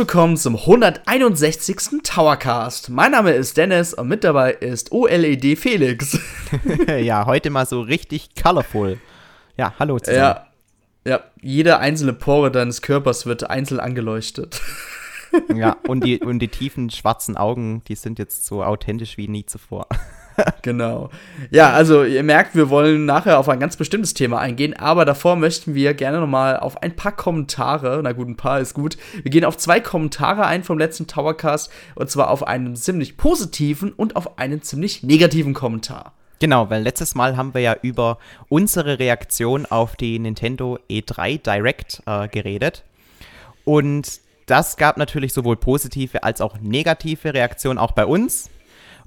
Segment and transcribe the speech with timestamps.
[0.00, 2.00] willkommen zum 161.
[2.02, 2.88] Towercast.
[2.88, 6.18] Mein Name ist Dennis und mit dabei ist OLED Felix.
[7.02, 8.98] ja, heute mal so richtig colorful.
[9.58, 10.18] Ja, hallo zusammen.
[10.18, 10.46] Ja,
[11.06, 14.62] ja, jede einzelne Pore deines Körpers wird einzeln angeleuchtet.
[15.54, 19.44] ja, und die, und die tiefen schwarzen Augen, die sind jetzt so authentisch wie nie
[19.44, 19.86] zuvor.
[20.62, 21.10] genau.
[21.50, 25.36] Ja, also ihr merkt, wir wollen nachher auf ein ganz bestimmtes Thema eingehen, aber davor
[25.36, 28.96] möchten wir gerne nochmal auf ein paar Kommentare, na gut, ein paar ist gut.
[29.22, 33.92] Wir gehen auf zwei Kommentare ein vom letzten Towercast und zwar auf einen ziemlich positiven
[33.92, 36.12] und auf einen ziemlich negativen Kommentar.
[36.40, 42.02] Genau, weil letztes Mal haben wir ja über unsere Reaktion auf die Nintendo E3 Direct
[42.06, 42.82] äh, geredet.
[43.64, 48.48] Und das gab natürlich sowohl positive als auch negative Reaktionen auch bei uns.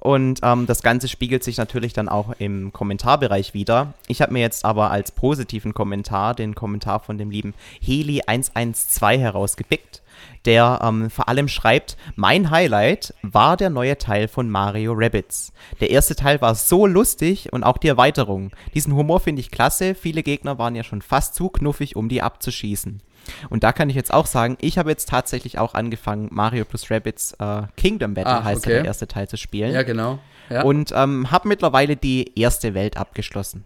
[0.04, 3.94] Und ähm, das Ganze spiegelt sich natürlich dann auch im Kommentarbereich wieder.
[4.10, 10.02] Ich habe mir jetzt aber als positiven Kommentar den Kommentar von dem lieben Heli112 herausgepickt,
[10.44, 15.54] der ähm, vor allem schreibt, mein Highlight war der neue Teil von Mario Rabbits.
[15.80, 18.52] Der erste Teil war so lustig und auch die Erweiterung.
[18.74, 22.22] Diesen Humor finde ich klasse, viele Gegner waren ja schon fast zu knuffig, um die
[22.22, 23.02] abzuschießen.
[23.50, 26.90] Und da kann ich jetzt auch sagen, ich habe jetzt tatsächlich auch angefangen, Mario plus
[26.92, 28.76] Rabbids äh, Kingdom Battle ah, heißt okay.
[28.76, 29.74] der erste Teil zu spielen.
[29.74, 30.20] Ja, genau.
[30.50, 30.64] Ja.
[30.64, 33.64] Und ähm, habe mittlerweile die erste Welt abgeschlossen.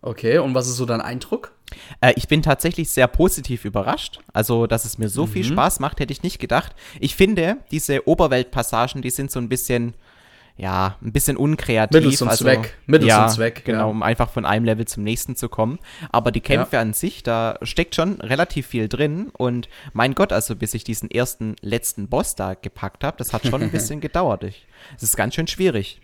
[0.00, 1.52] Okay, und was ist so dein Eindruck?
[2.00, 4.20] Äh, ich bin tatsächlich sehr positiv überrascht.
[4.32, 5.30] Also, dass es mir so mhm.
[5.30, 6.74] viel Spaß macht, hätte ich nicht gedacht.
[7.00, 9.94] Ich finde, diese Oberweltpassagen, die sind so ein bisschen
[10.58, 11.94] ja, ein bisschen unkreativ.
[11.94, 12.76] Mittel zum also, Zweck.
[12.86, 13.64] Mittel ja, zum Zweck.
[13.64, 13.84] Genau, ja.
[13.84, 15.78] um einfach von einem Level zum nächsten zu kommen.
[16.10, 16.82] Aber die Kämpfe ja.
[16.82, 19.30] an sich, da steckt schon relativ viel drin.
[19.38, 23.46] Und mein Gott, also bis ich diesen ersten, letzten Boss da gepackt habe, das hat
[23.46, 24.44] schon ein bisschen gedauert.
[24.96, 26.00] Es ist ganz schön schwierig.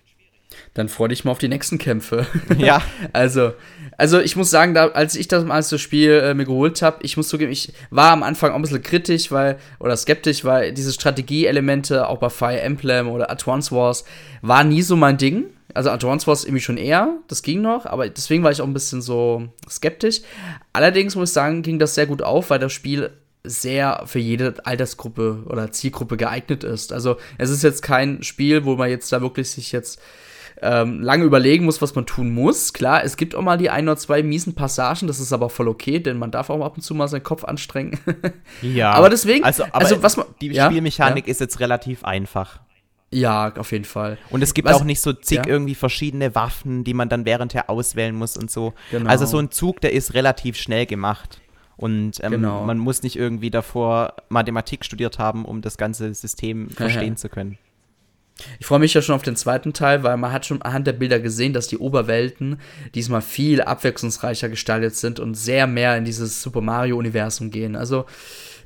[0.74, 2.26] Dann freu dich mal auf die nächsten Kämpfe.
[2.58, 2.82] Ja.
[3.12, 3.52] also,
[3.96, 6.98] also ich muss sagen, da, als ich das mal das Spiel äh, mir geholt habe,
[7.02, 10.72] ich muss zugeben, ich war am Anfang auch ein bisschen kritisch, weil, oder skeptisch, weil
[10.72, 14.04] diese Strategieelemente auch bei Fire Emblem oder Advance Wars
[14.42, 15.46] war nie so mein Ding.
[15.74, 18.74] Also Advance Wars irgendwie schon eher, das ging noch, aber deswegen war ich auch ein
[18.74, 20.20] bisschen so skeptisch.
[20.72, 23.10] Allerdings muss ich sagen, ging das sehr gut auf, weil das Spiel
[23.42, 26.92] sehr für jede Altersgruppe oder Zielgruppe geeignet ist.
[26.92, 30.00] Also es ist jetzt kein Spiel, wo man jetzt da wirklich sich jetzt
[30.64, 32.72] ähm, lange überlegen muss, was man tun muss.
[32.72, 35.68] Klar, es gibt auch mal die ein oder zwei miesen Passagen, das ist aber voll
[35.68, 37.98] okay, denn man darf auch ab und zu mal seinen Kopf anstrengen.
[38.62, 38.92] ja.
[38.92, 41.30] Aber deswegen, also, aber also was man, die ja, Spielmechanik ja.
[41.30, 42.60] ist jetzt relativ einfach.
[43.10, 44.18] Ja, auf jeden Fall.
[44.30, 45.46] Und es gibt was, auch nicht so zig ja.
[45.46, 48.72] irgendwie verschiedene Waffen, die man dann währendher auswählen muss und so.
[48.90, 49.08] Genau.
[49.08, 51.40] Also so ein Zug, der ist relativ schnell gemacht.
[51.76, 52.64] Und ähm, genau.
[52.64, 57.58] man muss nicht irgendwie davor Mathematik studiert haben, um das ganze System verstehen zu können.
[58.58, 60.92] Ich freue mich ja schon auf den zweiten Teil, weil man hat schon anhand der
[60.92, 62.58] Bilder gesehen, dass die Oberwelten
[62.94, 67.76] diesmal viel abwechslungsreicher gestaltet sind und sehr mehr in dieses Super Mario-Universum gehen.
[67.76, 68.06] Also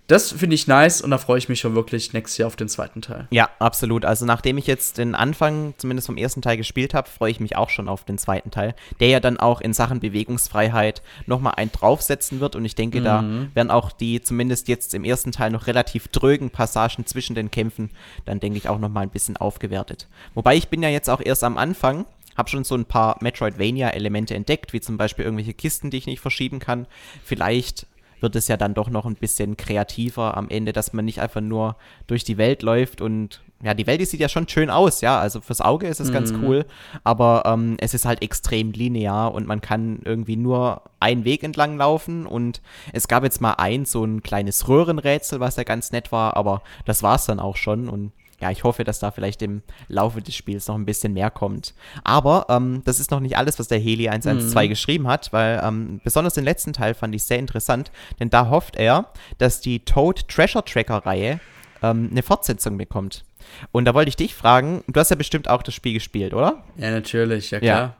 [0.08, 2.68] das finde ich nice und da freue ich mich schon wirklich nächstes Jahr auf den
[2.68, 3.28] zweiten Teil.
[3.30, 4.04] Ja, absolut.
[4.04, 7.56] Also nachdem ich jetzt den Anfang zumindest vom ersten Teil gespielt habe, freue ich mich
[7.56, 11.70] auch schon auf den zweiten Teil, der ja dann auch in Sachen Bewegungsfreiheit nochmal einen
[11.70, 13.04] draufsetzen wird und ich denke, mhm.
[13.04, 13.24] da
[13.54, 17.90] werden auch die zumindest jetzt im ersten Teil noch relativ drögen Passagen zwischen den Kämpfen
[18.24, 20.08] dann denke ich auch nochmal ein bisschen aufgewertet.
[20.34, 24.34] Wobei ich bin ja jetzt auch erst am Anfang, habe schon so ein paar Metroidvania-Elemente
[24.34, 26.86] entdeckt, wie zum Beispiel irgendwelche Kisten, die ich nicht verschieben kann.
[27.24, 27.86] Vielleicht
[28.20, 31.40] wird es ja dann doch noch ein bisschen kreativer am Ende, dass man nicht einfach
[31.40, 35.00] nur durch die Welt läuft und ja, die Welt die sieht ja schon schön aus,
[35.00, 36.12] ja, also fürs Auge ist es mhm.
[36.12, 36.64] ganz cool,
[37.02, 41.76] aber ähm, es ist halt extrem linear und man kann irgendwie nur einen Weg entlang
[41.76, 42.62] laufen und
[42.92, 46.62] es gab jetzt mal ein so ein kleines Röhrenrätsel, was ja ganz nett war, aber
[46.84, 50.22] das war es dann auch schon und ja, ich hoffe, dass da vielleicht im Laufe
[50.22, 51.74] des Spiels noch ein bisschen mehr kommt.
[52.04, 54.68] Aber ähm, das ist noch nicht alles, was der Heli 112 mhm.
[54.68, 57.90] geschrieben hat, weil ähm, besonders den letzten Teil fand ich sehr interessant,
[58.20, 61.40] denn da hofft er, dass die Toad Treasure Tracker Reihe
[61.82, 63.24] ähm, eine Fortsetzung bekommt.
[63.72, 66.62] Und da wollte ich dich fragen, du hast ja bestimmt auch das Spiel gespielt, oder?
[66.76, 67.80] Ja, natürlich, ja klar.
[67.80, 67.96] Ja.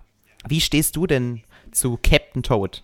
[0.47, 1.43] Wie stehst du denn
[1.73, 2.83] zu Captain Toad?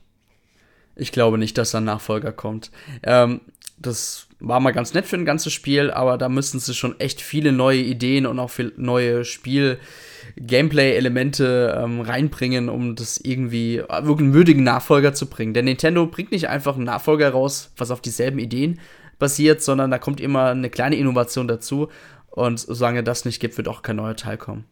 [0.96, 2.70] Ich glaube nicht, dass da ein Nachfolger kommt.
[3.02, 3.40] Ähm,
[3.78, 7.20] das war mal ganz nett für ein ganzes Spiel, aber da müssen sie schon echt
[7.20, 14.34] viele neue Ideen und auch neue Spiel-Gameplay-Elemente ähm, reinbringen, um das irgendwie äh, wirklich einen
[14.34, 15.54] würdigen Nachfolger zu bringen.
[15.54, 18.78] Denn Nintendo bringt nicht einfach einen Nachfolger raus, was auf dieselben Ideen
[19.18, 21.88] basiert, sondern da kommt immer eine kleine Innovation dazu.
[22.30, 24.64] Und solange das nicht gibt, wird auch kein neuer Teil kommen.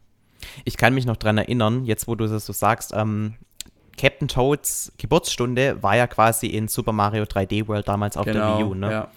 [0.65, 3.35] Ich kann mich noch dran erinnern, jetzt wo du das so sagst, ähm,
[3.97, 8.57] Captain Toads Geburtsstunde war ja quasi in Super Mario 3D World damals auf genau, der
[8.57, 8.91] Wii U, ne?
[8.91, 9.07] Ja.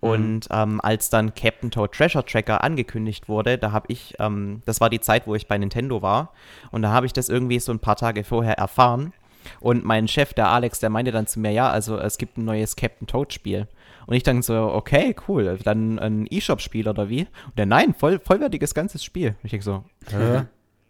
[0.00, 4.80] Und ähm, als dann Captain Toad Treasure Tracker angekündigt wurde, da habe ich, ähm, das
[4.80, 6.32] war die Zeit, wo ich bei Nintendo war,
[6.70, 9.12] und da habe ich das irgendwie so ein paar Tage vorher erfahren.
[9.60, 12.44] Und mein Chef, der Alex, der meinte dann zu mir, ja, also es gibt ein
[12.44, 13.66] neues Captain Toad Spiel.
[14.06, 17.22] Und ich dachte so, okay, cool, dann ein E-Shop-Spiel oder wie?
[17.46, 19.28] Und der, nein, voll, vollwertiges ganzes Spiel.
[19.28, 19.84] Und ich denke so,
[20.16, 20.44] äh,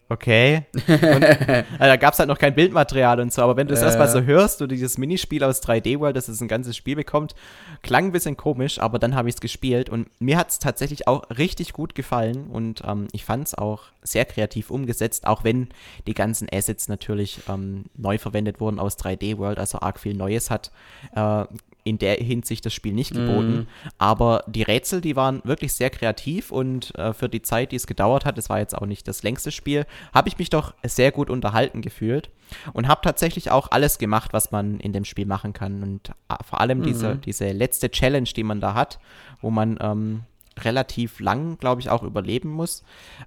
[0.09, 0.65] okay.
[0.87, 3.81] Und, also, da gab es halt noch kein Bildmaterial und so, aber wenn du das
[3.81, 3.85] äh.
[3.85, 7.35] erstmal so hörst, du dieses Minispiel aus 3D World, dass es ein ganzes Spiel bekommt,
[7.81, 11.07] klang ein bisschen komisch, aber dann habe ich es gespielt und mir hat es tatsächlich
[11.07, 15.69] auch richtig gut gefallen und ähm, ich fand es auch sehr kreativ umgesetzt, auch wenn
[16.07, 20.49] die ganzen Assets natürlich ähm, neu verwendet wurden aus 3D World, also arg viel Neues
[20.49, 20.71] hat.
[21.15, 21.45] Äh,
[21.83, 23.51] in der Hinsicht das Spiel nicht geboten.
[23.51, 23.67] Mm.
[23.97, 27.87] Aber die Rätsel, die waren wirklich sehr kreativ und äh, für die Zeit, die es
[27.87, 31.11] gedauert hat, es war jetzt auch nicht das längste Spiel, habe ich mich doch sehr
[31.11, 32.29] gut unterhalten gefühlt
[32.73, 35.83] und habe tatsächlich auch alles gemacht, was man in dem Spiel machen kann.
[35.83, 36.83] Und äh, vor allem mm.
[36.83, 37.21] diese, mhm.
[37.21, 38.99] diese letzte Challenge, die man da hat,
[39.41, 40.23] wo man ähm,
[40.63, 42.83] relativ lang, glaube ich, auch überleben muss.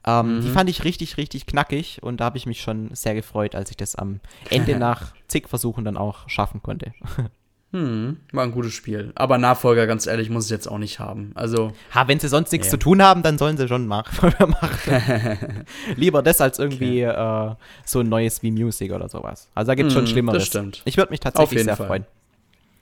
[0.06, 0.42] Ähm, mhm.
[0.42, 3.70] Die fand ich richtig, richtig knackig und da habe ich mich schon sehr gefreut, als
[3.70, 4.20] ich das am
[4.50, 6.92] Ende nach zig Versuchen dann auch schaffen konnte.
[7.72, 9.12] Hm, war ein gutes Spiel.
[9.14, 11.32] Aber Nachfolger, ganz ehrlich, muss ich jetzt auch nicht haben.
[11.34, 11.72] Also.
[11.94, 12.72] Ha, wenn sie sonst nichts ja.
[12.72, 15.64] zu tun haben, dann sollen sie schon Nachfolger machen.
[15.96, 17.50] Lieber das als irgendwie okay.
[17.50, 17.54] äh,
[17.86, 19.48] so ein neues wie Music oder sowas.
[19.54, 20.42] Also da gibt es hm, schon Schlimmeres.
[20.42, 20.82] Das stimmt.
[20.84, 21.86] Ich würde mich tatsächlich sehr Fall.
[21.86, 22.06] freuen.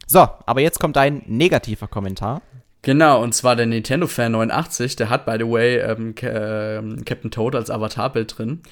[0.09, 2.43] So, aber jetzt kommt ein negativer Kommentar.
[2.83, 7.55] Genau, und zwar der Nintendo-Fan 89, der hat, by the way, ähm, äh, Captain Toad
[7.55, 8.63] als Avatarbild drin.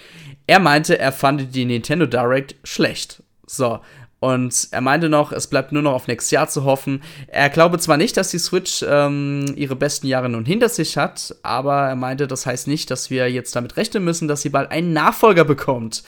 [0.49, 3.23] Er meinte, er fand die Nintendo Direct schlecht.
[3.47, 3.81] So,
[4.21, 7.03] und er meinte noch, es bleibt nur noch auf nächstes Jahr zu hoffen.
[7.29, 11.37] Er glaube zwar nicht, dass die Switch ähm, ihre besten Jahre nun hinter sich hat,
[11.43, 14.71] aber er meinte, das heißt nicht, dass wir jetzt damit rechnen müssen, dass sie bald
[14.73, 16.03] einen Nachfolger bekommt.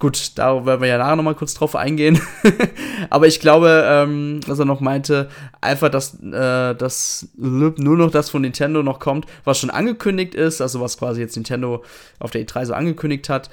[0.00, 2.18] Gut, da werden wir ja nachher nochmal kurz drauf eingehen.
[3.10, 5.28] aber ich glaube, ähm, dass er noch meinte,
[5.60, 10.62] einfach, dass, äh, dass nur noch das von Nintendo noch kommt, was schon angekündigt ist,
[10.62, 11.84] also was quasi jetzt Nintendo
[12.18, 13.50] auf der E3 so angekündigt hat.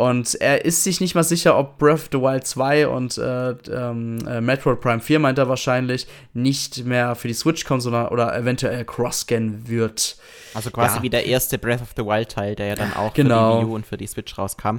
[0.00, 3.50] Und er ist sich nicht mal sicher, ob Breath of the Wild 2 und äh,
[3.50, 8.08] ähm, äh, Metroid Prime 4, meint er wahrscheinlich, nicht mehr für die Switch kommen, sondern
[8.08, 10.16] oder eventuell Cross-Scan wird.
[10.54, 11.02] Also quasi ja.
[11.02, 13.56] wie der erste Breath of the Wild Teil, der ja dann auch genau.
[13.56, 14.78] für die Wii U und für die Switch rauskam.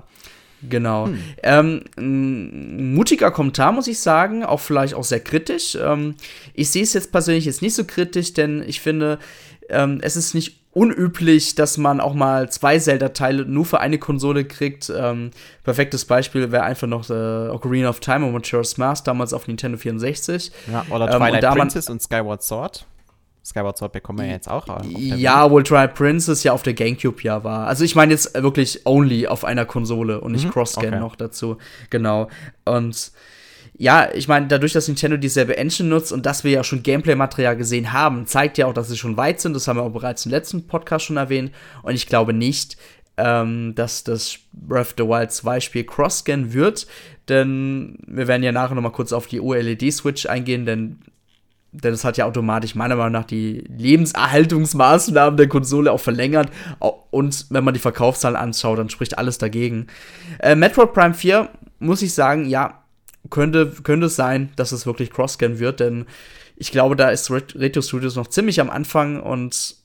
[0.67, 1.05] Genau.
[1.05, 1.23] Hm.
[1.43, 5.77] Ähm, ein mutiger Kommentar, muss ich sagen, auch vielleicht auch sehr kritisch.
[5.79, 6.15] Ähm,
[6.55, 9.19] ich sehe es jetzt persönlich jetzt nicht so kritisch, denn ich finde,
[9.69, 14.45] ähm, es ist nicht unüblich, dass man auch mal zwei Zelda-Teile nur für eine Konsole
[14.45, 14.91] kriegt.
[14.95, 15.31] Ähm,
[15.63, 19.77] perfektes Beispiel wäre einfach noch äh, Ocarina of Time und Majora's Mask, damals auf Nintendo
[19.77, 20.51] 64.
[20.71, 22.85] Ja, oder ähm, Twilight und Princess und Skyward Sword.
[23.43, 24.65] Skyward Sword bekommen wir jetzt auch.
[24.85, 27.67] Ja, wohl Twilight Princess ja auf der Gamecube ja war.
[27.67, 30.99] Also ich meine jetzt wirklich only auf einer Konsole und nicht mhm, Cross-Scan okay.
[30.99, 31.57] noch dazu.
[31.89, 32.29] Genau.
[32.65, 33.11] Und
[33.81, 37.57] ja, ich meine, dadurch, dass Nintendo dieselbe Engine nutzt und dass wir ja schon Gameplay-Material
[37.57, 39.55] gesehen haben, zeigt ja auch, dass sie schon weit sind.
[39.55, 41.51] Das haben wir auch bereits im letzten Podcast schon erwähnt.
[41.81, 42.77] Und ich glaube nicht,
[43.17, 46.85] ähm, dass das Breath of the Wild 2 Spiel Cross-Scan wird.
[47.27, 50.99] Denn wir werden ja nachher noch mal kurz auf die OLED-Switch eingehen, denn
[51.71, 56.49] denn es hat ja automatisch meiner Meinung nach die Lebenserhaltungsmaßnahmen der Konsole auch verlängert.
[57.11, 59.87] Und wenn man die Verkaufszahlen anschaut, dann spricht alles dagegen.
[60.39, 61.47] Äh, Metroid Prime 4,
[61.79, 62.80] muss ich sagen, ja,
[63.29, 66.05] könnte, könnte es sein, dass es wirklich Cross-Scan wird, denn
[66.55, 69.75] ich glaube, da ist Retro Studios noch ziemlich am Anfang und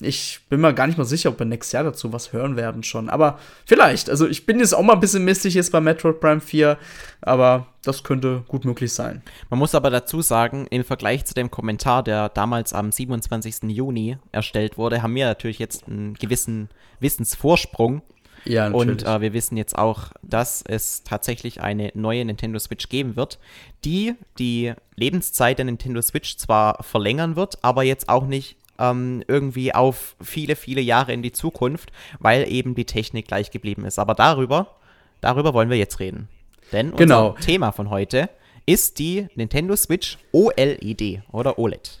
[0.00, 2.82] ich bin mir gar nicht mal sicher, ob wir nächstes Jahr dazu was hören werden
[2.82, 3.08] schon.
[3.08, 4.10] Aber vielleicht.
[4.10, 6.78] Also ich bin jetzt auch mal ein bisschen mistig jetzt bei Metroid Prime 4,
[7.20, 9.22] aber das könnte gut möglich sein.
[9.48, 13.62] Man muss aber dazu sagen, im Vergleich zu dem Kommentar, der damals am 27.
[13.68, 16.68] Juni erstellt wurde, haben wir natürlich jetzt einen gewissen
[17.00, 18.02] Wissensvorsprung
[18.44, 19.04] ja, natürlich.
[19.04, 23.38] Und äh, wir wissen jetzt auch, dass es tatsächlich eine neue Nintendo Switch geben wird,
[23.84, 29.74] die die Lebenszeit der Nintendo Switch zwar verlängern wird, aber jetzt auch nicht ähm, irgendwie
[29.74, 33.98] auf viele, viele Jahre in die Zukunft, weil eben die Technik gleich geblieben ist.
[33.98, 34.76] Aber darüber,
[35.20, 36.28] darüber wollen wir jetzt reden.
[36.72, 37.30] Denn genau.
[37.30, 38.30] unser Thema von heute
[38.66, 42.00] ist die Nintendo Switch OLED oder OLED.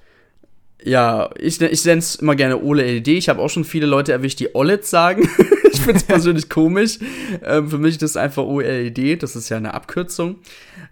[0.82, 3.06] Ja, ich, ich nenne es immer gerne OLED.
[3.08, 5.28] Ich habe auch schon viele Leute erwischt, die OLED sagen.
[5.72, 6.98] ich finde es persönlich komisch.
[7.44, 10.36] Ähm, für mich ist das einfach OLED, das ist ja eine Abkürzung.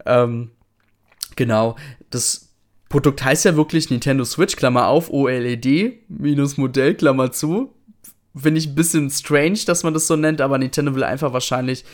[0.06, 0.50] Ähm,
[1.36, 1.76] genau,
[2.10, 2.48] das
[2.88, 7.74] Produkt heißt ja wirklich Nintendo Switch, Klammer auf, OLED, minus Modell, Klammer zu.
[8.34, 11.84] Finde ich ein bisschen strange, dass man das so nennt, aber Nintendo will einfach wahrscheinlich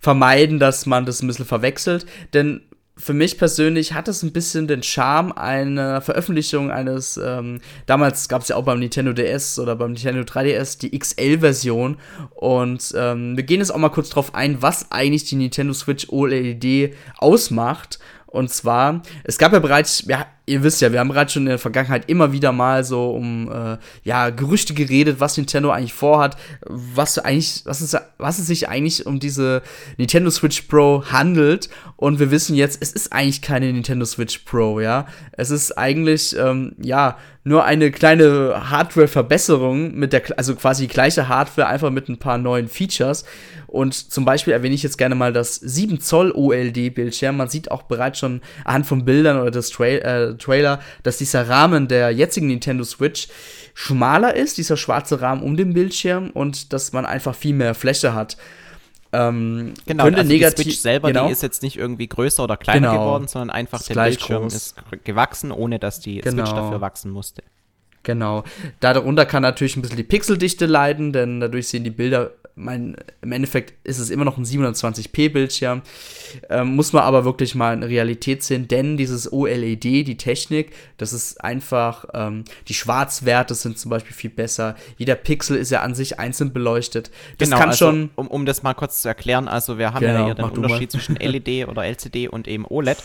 [0.00, 2.06] vermeiden, dass man das ein bisschen verwechselt.
[2.34, 2.62] Denn
[2.98, 8.42] für mich persönlich hat es ein bisschen den Charme einer Veröffentlichung eines, ähm, damals gab
[8.42, 11.96] es ja auch beim Nintendo DS oder beim Nintendo 3DS die XL-Version
[12.34, 16.08] und ähm, wir gehen jetzt auch mal kurz drauf ein, was eigentlich die Nintendo Switch
[16.10, 17.98] OLED ausmacht.
[18.26, 21.50] Und zwar, es gab ja bereits, ja, ihr wisst ja, wir haben gerade schon in
[21.50, 26.36] der Vergangenheit immer wieder mal so um äh, ja, Gerüchte geredet, was Nintendo eigentlich vorhat,
[26.66, 29.62] was eigentlich, was ist, was es sich eigentlich um diese
[29.96, 31.68] Nintendo Switch Pro handelt.
[31.96, 35.06] Und wir wissen jetzt, es ist eigentlich keine Nintendo Switch Pro, ja.
[35.32, 37.16] Es ist eigentlich, ähm, ja,
[37.48, 42.38] nur eine kleine Hardware-Verbesserung mit der, also quasi die gleiche Hardware, einfach mit ein paar
[42.38, 43.24] neuen Features.
[43.66, 47.36] Und zum Beispiel erwähne ich jetzt gerne mal das 7 Zoll OLD-Bildschirm.
[47.36, 51.48] Man sieht auch bereits schon anhand von Bildern oder des Tra äh, Trailer, dass dieser
[51.48, 53.28] Rahmen der jetzigen Nintendo Switch
[53.74, 58.14] schmaler ist, dieser schwarze Rahmen um den Bildschirm und dass man einfach viel mehr Fläche
[58.14, 58.36] hat.
[59.12, 61.26] Ähm, genau, könnte also negativ, die Switch selber, genau.
[61.26, 63.04] die ist jetzt nicht irgendwie größer oder kleiner genau.
[63.04, 64.54] geworden, sondern einfach der Bildschirm groß.
[64.54, 66.44] ist gewachsen, ohne dass die genau.
[66.44, 67.42] Switch dafür wachsen musste.
[68.02, 68.44] Genau.
[68.80, 73.32] Darunter kann natürlich ein bisschen die Pixeldichte leiden, denn dadurch sehen die Bilder mein, im
[73.32, 75.82] Endeffekt ist es immer noch ein 720p-Bildschirm.
[76.50, 81.12] Ähm, muss man aber wirklich mal in Realität sehen, denn dieses OLED, die Technik, das
[81.12, 84.74] ist einfach, ähm, die Schwarzwerte sind zum Beispiel viel besser.
[84.96, 87.10] Jeder Pixel ist ja an sich einzeln beleuchtet.
[87.38, 88.10] Das genau, kann also, schon.
[88.16, 90.90] Um, um das mal kurz zu erklären, also wir haben genau, ja hier den Unterschied
[90.90, 92.98] zwischen LED oder LCD und eben OLED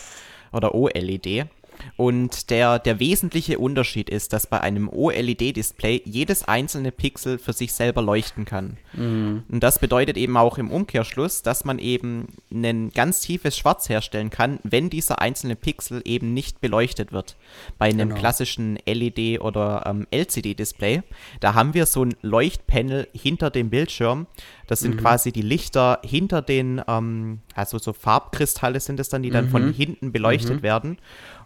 [0.51, 1.48] oder OLED.
[1.97, 7.73] Und der, der wesentliche Unterschied ist, dass bei einem OLED-Display jedes einzelne Pixel für sich
[7.73, 8.77] selber leuchten kann.
[8.93, 9.43] Mhm.
[9.49, 14.29] Und das bedeutet eben auch im Umkehrschluss, dass man eben ein ganz tiefes Schwarz herstellen
[14.29, 17.35] kann, wenn dieser einzelne Pixel eben nicht beleuchtet wird.
[17.77, 18.19] Bei einem genau.
[18.19, 21.03] klassischen LED- oder ähm, LCD-Display,
[21.39, 24.27] da haben wir so ein Leuchtpanel hinter dem Bildschirm.
[24.67, 24.99] Das sind mhm.
[24.99, 29.49] quasi die Lichter hinter den, ähm, also so Farbkristalle sind es dann, die dann mhm.
[29.49, 30.63] von hinten beleuchtet mhm.
[30.63, 30.97] werden.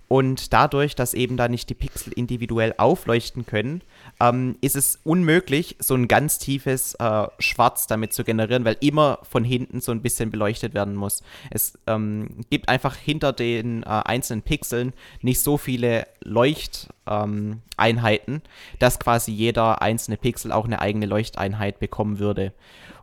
[0.08, 3.82] Und dadurch, dass eben da nicht die Pixel individuell aufleuchten können,
[4.22, 9.20] ähm, ist es unmöglich, so ein ganz tiefes äh, Schwarz damit zu generieren, weil immer
[9.24, 11.24] von hinten so ein bisschen beleuchtet werden muss.
[11.52, 18.42] Es ähm, gibt einfach hinter den äh, einzelnen Pixeln nicht so viele Leuchteinheiten, ähm,
[18.80, 22.54] dass quasi jeder einzelne Pixel auch eine eigene Leuchteinheit bekommen würde.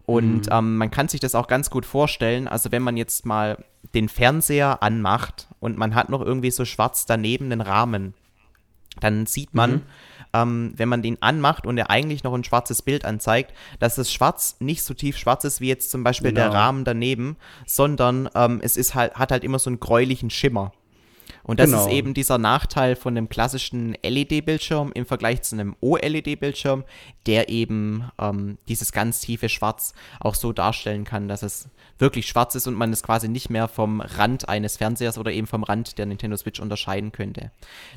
[0.07, 0.53] Und mhm.
[0.53, 2.47] ähm, man kann sich das auch ganz gut vorstellen.
[2.49, 7.07] Also wenn man jetzt mal den Fernseher anmacht und man hat noch irgendwie so schwarz
[7.07, 8.13] daneben den Rahmen,
[9.01, 9.83] dann sieht man, mhm.
[10.35, 14.13] ähm, wenn man den anmacht und er eigentlich noch ein schwarzes Bild anzeigt, dass das
[14.13, 16.51] Schwarz nicht so tief schwarz ist wie jetzt zum Beispiel genau.
[16.51, 20.73] der Rahmen daneben, sondern ähm, es ist halt, hat halt immer so einen gräulichen Schimmer.
[21.43, 21.87] Und das genau.
[21.87, 26.85] ist eben dieser Nachteil von einem klassischen LED-Bildschirm im Vergleich zu einem OLED-Bildschirm,
[27.25, 32.55] der eben ähm, dieses ganz tiefe Schwarz auch so darstellen kann, dass es wirklich schwarz
[32.55, 35.99] ist und man es quasi nicht mehr vom Rand eines Fernsehers oder eben vom Rand
[35.99, 37.51] der Nintendo Switch unterscheiden könnte.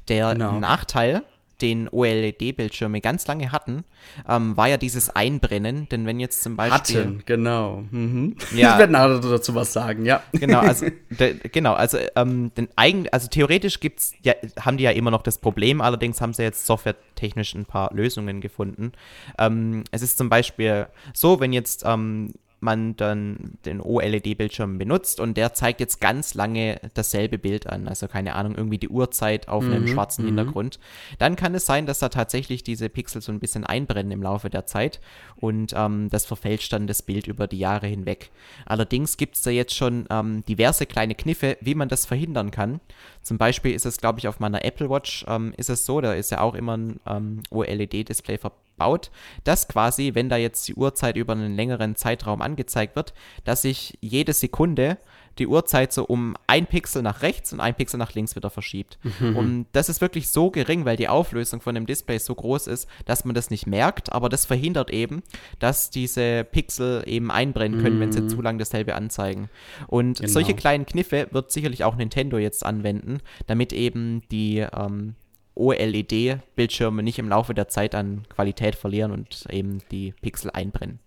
[0.08, 0.60] Der genau.
[0.60, 1.24] Nachteil
[1.62, 3.84] den OLED-Bildschirme ganz lange hatten,
[4.28, 5.90] ähm, war ja dieses Einbrennen.
[5.90, 7.00] Denn wenn jetzt zum Beispiel.
[7.00, 7.84] Hatten, genau.
[7.90, 8.36] Mhm.
[8.56, 8.74] Ja.
[8.74, 10.22] Ich werde nachher dazu was sagen, ja.
[10.34, 14.92] Genau, also, de, genau, also, ähm, denn eigen, also theoretisch gibt's, ja, haben die ja
[14.92, 18.92] immer noch das Problem, allerdings haben sie jetzt softwaretechnisch ein paar Lösungen gefunden.
[19.40, 25.38] Ähm, es ist zum Beispiel so, wenn jetzt ähm, man dann den OLED-Bildschirm benutzt und
[25.38, 29.64] der zeigt jetzt ganz lange dasselbe Bild an, also keine Ahnung, irgendwie die Uhrzeit auf
[29.64, 30.30] mhm, einem schwarzen mhm.
[30.30, 30.80] Hintergrund,
[31.20, 34.50] dann kann es sein, dass da tatsächlich diese Pixel so ein bisschen einbrennen im Laufe
[34.50, 35.00] der Zeit
[35.36, 38.32] und ähm, das verfälscht dann das Bild über die Jahre hinweg.
[38.66, 42.80] Allerdings gibt es da jetzt schon ähm, diverse kleine Kniffe, wie man das verhindern kann.
[43.22, 46.14] Zum Beispiel ist es, glaube ich, auf meiner Apple Watch ähm, ist es so, da
[46.14, 48.40] ist ja auch immer ein ähm, OLED-Display
[48.78, 49.12] verbaut,
[49.44, 53.98] dass quasi, wenn da jetzt die Uhrzeit über einen längeren Zeitraum angezeigt wird, dass sich
[54.02, 54.98] jede Sekunde
[55.40, 58.98] die Uhrzeit so um ein Pixel nach rechts und ein Pixel nach links wieder verschiebt.
[59.04, 59.36] Mhm.
[59.36, 62.88] Und das ist wirklich so gering, weil die Auflösung von dem Display so groß ist,
[63.06, 65.22] dass man das nicht merkt, aber das verhindert eben,
[65.60, 68.02] dass diese Pixel eben einbrennen können, mhm.
[68.02, 68.30] wenn sie mhm.
[68.30, 69.50] zu lang dasselbe anzeigen.
[69.86, 70.32] Und genau.
[70.32, 75.14] solche kleinen Kniffe wird sicherlich auch Nintendo jetzt anwenden, damit eben die ähm,
[75.58, 81.00] OLED-Bildschirme nicht im Laufe der Zeit an Qualität verlieren und eben die Pixel einbrennen.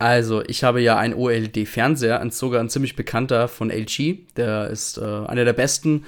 [0.00, 4.20] Also, ich habe ja einen OLED-Fernseher, sogar ein ziemlich bekannter von LG.
[4.34, 6.06] Der ist äh, einer der besten,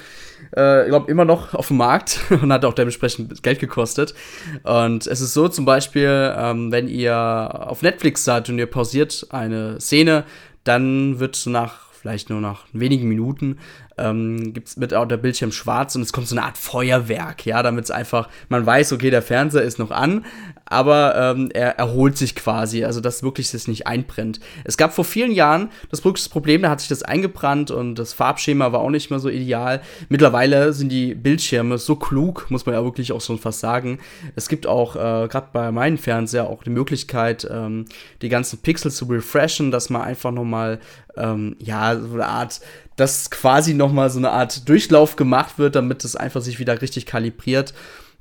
[0.57, 4.15] äh, ich glaube, immer noch auf dem Markt und hat auch dementsprechend Geld gekostet.
[4.63, 9.27] Und es ist so zum Beispiel, ähm, wenn ihr auf Netflix seid und ihr pausiert
[9.29, 10.25] eine Szene,
[10.65, 13.59] dann wird nach vielleicht nur nach wenigen Minuten,
[14.03, 17.47] ähm, gibt es mit auch der Bildschirm schwarz und es kommt so eine Art Feuerwerk,
[17.47, 20.25] ja, damit es einfach, man weiß, okay, der Fernseher ist noch an,
[20.65, 24.41] aber ähm, er erholt sich quasi, also dass wirklich das nicht einbrennt.
[24.65, 28.73] Es gab vor vielen Jahren das Problem, da hat sich das eingebrannt und das Farbschema
[28.73, 29.83] war auch nicht mehr so ideal.
[30.09, 33.99] Mittlerweile sind die Bildschirme so klug, muss man ja wirklich auch schon fast sagen.
[34.35, 37.85] Es gibt auch äh, gerade bei meinem Fernseher auch die Möglichkeit, ähm,
[38.23, 40.81] die ganzen Pixel zu refreshen, dass man einfach noch mal
[41.17, 42.61] ähm, ja, so eine Art
[42.97, 46.81] dass quasi noch mal so eine Art Durchlauf gemacht wird, damit es einfach sich wieder
[46.81, 47.73] richtig kalibriert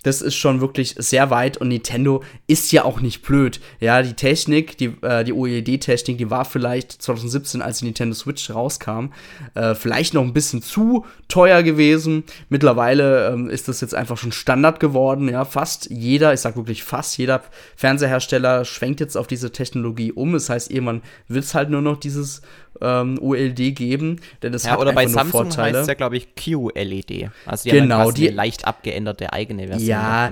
[0.03, 3.59] das ist schon wirklich sehr weit und Nintendo ist ja auch nicht blöd.
[3.79, 8.49] Ja, die Technik, die, äh, die OLED-Technik, die war vielleicht 2017, als die Nintendo Switch
[8.49, 9.09] rauskam,
[9.53, 12.23] äh, vielleicht noch ein bisschen zu teuer gewesen.
[12.49, 15.29] Mittlerweile ähm, ist das jetzt einfach schon Standard geworden.
[15.29, 17.41] Ja, fast jeder, ich sag wirklich fast jeder
[17.75, 20.33] Fernsehersteller schwenkt jetzt auf diese Technologie um.
[20.33, 22.41] Das heißt, irgendwann wird es halt nur noch dieses
[22.81, 25.79] ähm, OLED geben, denn das ja, hat oder bei Samsung Vorteile.
[25.79, 27.29] heißt ja glaube ich QLED.
[27.45, 29.89] Also die genau, haben die leicht abgeänderte eigene Version.
[29.91, 30.31] Ja,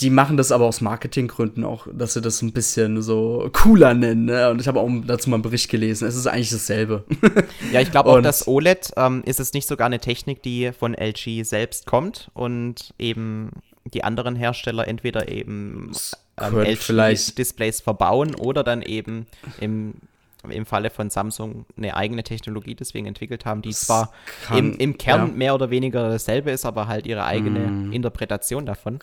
[0.00, 4.26] die machen das aber aus Marketinggründen auch, dass sie das ein bisschen so cooler nennen.
[4.26, 4.48] Ne?
[4.50, 6.06] Und ich habe auch dazu mal einen Bericht gelesen.
[6.06, 7.04] Es ist eigentlich dasselbe.
[7.72, 10.94] ja, ich glaube auch, das OLED ähm, ist es nicht sogar eine Technik, die von
[10.94, 13.50] LG selbst kommt und eben
[13.92, 15.90] die anderen Hersteller entweder eben
[16.40, 19.26] ähm, LG-Displays verbauen oder dann eben
[19.60, 19.94] im
[20.50, 24.12] im Falle von Samsung eine eigene Technologie deswegen entwickelt haben, die das zwar
[24.46, 25.34] kann, im, im, Kern ja.
[25.34, 27.92] mehr oder weniger dasselbe ist, aber halt ihre eigene mm.
[27.92, 29.00] Interpretation davon.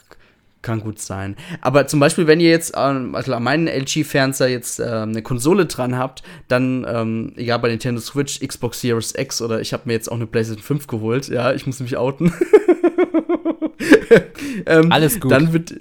[0.65, 1.35] Kann gut sein.
[1.61, 5.67] Aber zum Beispiel, wenn ihr jetzt ähm, also an meinen LG-Fernseher jetzt ähm, eine Konsole
[5.67, 9.93] dran habt, dann, ähm, egal bei Nintendo Switch, Xbox Series X oder ich habe mir
[9.93, 12.33] jetzt auch eine PlayStation 5 geholt, ja, ich muss mich outen.
[14.65, 15.31] ähm, Alles gut.
[15.31, 15.75] Dann wird,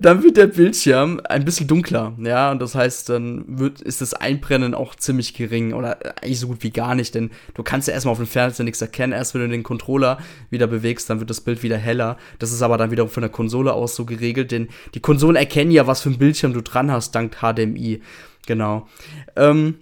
[0.00, 4.14] dann wird der Bildschirm ein bisschen dunkler, ja, und das heißt, dann wird, ist das
[4.14, 7.94] Einbrennen auch ziemlich gering oder eigentlich so gut wie gar nicht, denn du kannst ja
[7.94, 10.18] erstmal auf dem Fernseher nichts erkennen, erst wenn du den Controller
[10.50, 12.16] wieder bewegst, dann wird das Bild wieder heller.
[12.38, 15.70] Das ist aber dann wiederum von der Konsole aus so geregelt, denn die Konsolen erkennen
[15.70, 18.00] ja, was für ein Bildschirm du dran hast, dank HDMI.
[18.46, 18.88] Genau.
[19.36, 19.76] Ähm,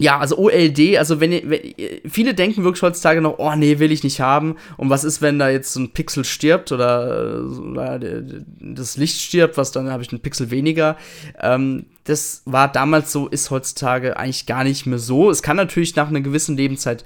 [0.00, 1.60] ja, also OLD, also wenn, wenn,
[2.08, 4.56] viele denken wirklich heutzutage noch, oh nee, will ich nicht haben.
[4.78, 9.58] Und was ist, wenn da jetzt so ein Pixel stirbt oder, oder das Licht stirbt,
[9.58, 10.96] was dann habe ich einen Pixel weniger.
[11.38, 15.30] Ähm, das war damals so, ist heutzutage eigentlich gar nicht mehr so.
[15.30, 17.04] Es kann natürlich nach einer gewissen Lebenszeit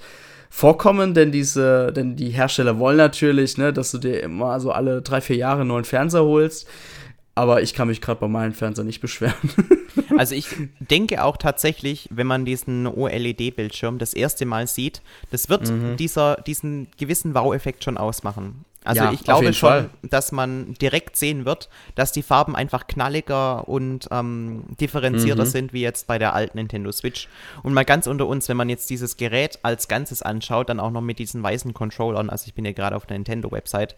[0.49, 5.01] vorkommen, denn diese, denn die Hersteller wollen natürlich, ne, dass du dir immer so alle
[5.01, 6.65] drei, vier Jahre einen neuen Fernseher holst.
[7.35, 9.35] Aber ich kann mich gerade bei meinem Fernseher nicht beschweren.
[10.17, 10.47] Also ich
[10.79, 15.97] denke auch tatsächlich, wenn man diesen OLED-Bildschirm das erste Mal sieht, das wird mhm.
[15.97, 18.63] dieser, diesen gewissen Wow-Effekt schon ausmachen.
[18.85, 19.89] Also ja, ich glaube schon, Fall.
[20.03, 25.49] dass man direkt sehen wird, dass die Farben einfach knalliger und ähm, differenzierter mhm.
[25.49, 27.27] sind wie jetzt bei der alten Nintendo Switch.
[27.63, 30.91] Und mal ganz unter uns, wenn man jetzt dieses Gerät als Ganzes anschaut, dann auch
[30.91, 33.95] noch mit diesen weißen Controllern, also ich bin ja gerade auf der Nintendo-Website,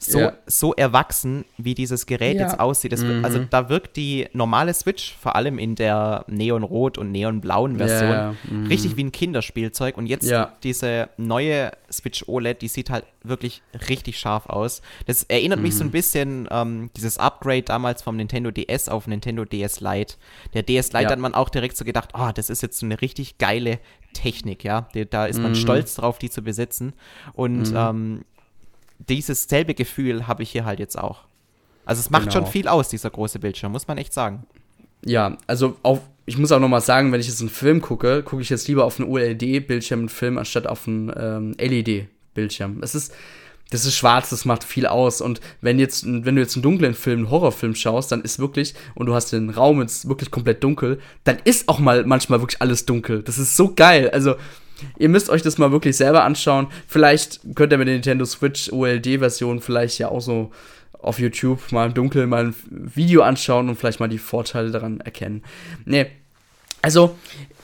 [0.00, 0.32] so, ja.
[0.46, 2.42] so erwachsen, wie dieses Gerät ja.
[2.42, 2.92] jetzt aussieht.
[2.92, 3.24] Das, mhm.
[3.24, 8.34] Also da wirkt die normale Switch, vor allem in der Neonrot und Neonblauen Version, ja,
[8.48, 8.66] mhm.
[8.66, 9.96] richtig wie ein Kinderspielzeug.
[9.96, 10.32] Und jetzt
[10.62, 14.82] diese neue Switch OLED, die sieht halt wirklich richtig scharf aus.
[15.06, 15.64] Das erinnert mhm.
[15.64, 15.92] mich so ein mhm.
[15.92, 20.14] bisschen ähm, dieses Upgrade damals vom Nintendo DS auf Nintendo DS Lite.
[20.54, 23.00] Der DS Lite hat man auch direkt so gedacht, oh, das ist jetzt so eine
[23.00, 23.80] richtig geile
[24.12, 24.88] Technik, ja.
[25.10, 25.56] Da ist man mhm.
[25.56, 26.92] stolz drauf, die zu besitzen.
[27.34, 27.76] Und mhm.
[27.76, 28.24] ähm,
[28.98, 31.24] dieses selbe Gefühl habe ich hier halt jetzt auch.
[31.84, 32.32] Also es macht genau.
[32.32, 34.44] schon viel aus, dieser große Bildschirm, muss man echt sagen.
[35.04, 38.22] Ja, also auch, ich muss auch noch mal sagen, wenn ich jetzt einen Film gucke,
[38.22, 42.82] gucke ich jetzt lieber auf einen OLED-Bildschirm einen Film, anstatt auf einen ähm, LED-Bildschirm.
[42.82, 43.14] Es ist,
[43.70, 45.20] das ist schwarz, das macht viel aus.
[45.20, 48.74] Und wenn jetzt, wenn du jetzt einen dunklen Film, einen Horrorfilm schaust, dann ist wirklich,
[48.94, 52.60] und du hast den Raum jetzt wirklich komplett dunkel, dann ist auch mal manchmal wirklich
[52.60, 53.22] alles dunkel.
[53.22, 54.10] Das ist so geil.
[54.10, 54.36] Also,
[54.98, 56.68] Ihr müsst euch das mal wirklich selber anschauen.
[56.86, 60.50] Vielleicht könnt ihr mit der Nintendo Switch OLD-Version vielleicht ja auch so
[61.00, 65.00] auf YouTube mal im Dunkeln mal ein Video anschauen und vielleicht mal die Vorteile daran
[65.00, 65.42] erkennen.
[65.84, 66.06] Nee.
[66.82, 67.16] Also,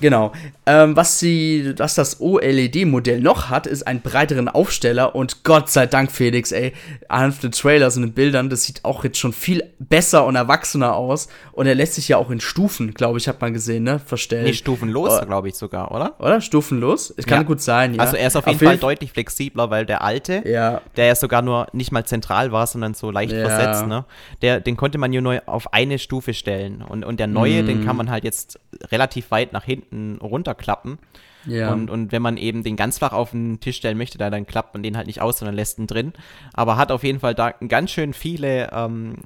[0.05, 0.33] Genau.
[0.67, 5.87] Ähm, was, sie, was das OLED-Modell noch hat, ist einen breiteren Aufsteller und Gott sei
[5.87, 6.75] Dank, Felix, ey,
[7.09, 10.95] anhand der Trailers und den Bildern, das sieht auch jetzt schon viel besser und erwachsener
[10.95, 13.99] aus und er lässt sich ja auch in Stufen, glaube ich, hat man gesehen, ne,
[13.99, 14.45] verstellen.
[14.45, 15.25] Nee, stufenlos, oh.
[15.25, 16.21] glaube ich sogar, oder?
[16.21, 16.43] Oder?
[16.43, 17.15] Stufenlos?
[17.17, 17.45] Es kann ja.
[17.45, 18.01] gut sein, ja.
[18.01, 20.83] Also er ist auf jeden Fall deutlich flexibler, weil der alte, ja.
[20.97, 23.49] der ja sogar nur nicht mal zentral war, sondern so leicht ja.
[23.49, 24.05] versetzt, ne,
[24.43, 27.67] der, den konnte man ja nur auf eine Stufe stellen und, und der neue, mm.
[27.67, 30.99] den kann man halt jetzt relativ weit nach hinten hinten runterklappen.
[31.47, 31.73] Ja.
[31.73, 34.47] Und, und wenn man eben den ganz flach auf den Tisch stellen möchte, dann, dann
[34.47, 36.13] klappt man den halt nicht aus, sondern lässt ihn drin.
[36.53, 39.17] Aber hat auf jeden Fall da ganz schön viele ähm,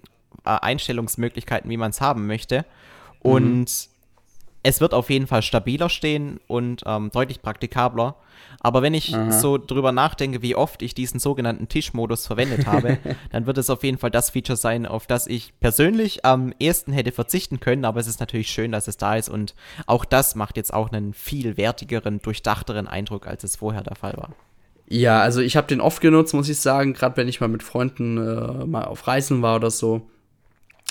[0.44, 2.64] äh, Einstellungsmöglichkeiten, wie man es haben möchte.
[3.20, 3.66] Und mhm.
[4.68, 8.16] Es wird auf jeden Fall stabiler stehen und ähm, deutlich praktikabler.
[8.61, 9.33] Aber wenn ich Aha.
[9.33, 12.98] so drüber nachdenke, wie oft ich diesen sogenannten Tischmodus verwendet habe,
[13.33, 16.92] dann wird es auf jeden Fall das Feature sein, auf das ich persönlich am ehesten
[16.92, 17.87] hätte verzichten können.
[17.87, 19.54] Aber es ist natürlich schön, dass es da ist und
[19.87, 24.18] auch das macht jetzt auch einen viel wertigeren, durchdachteren Eindruck, als es vorher der Fall
[24.18, 24.35] war.
[24.90, 27.62] Ja, also ich habe den oft genutzt, muss ich sagen, gerade wenn ich mal mit
[27.62, 30.09] Freunden äh, mal auf Reisen war oder so.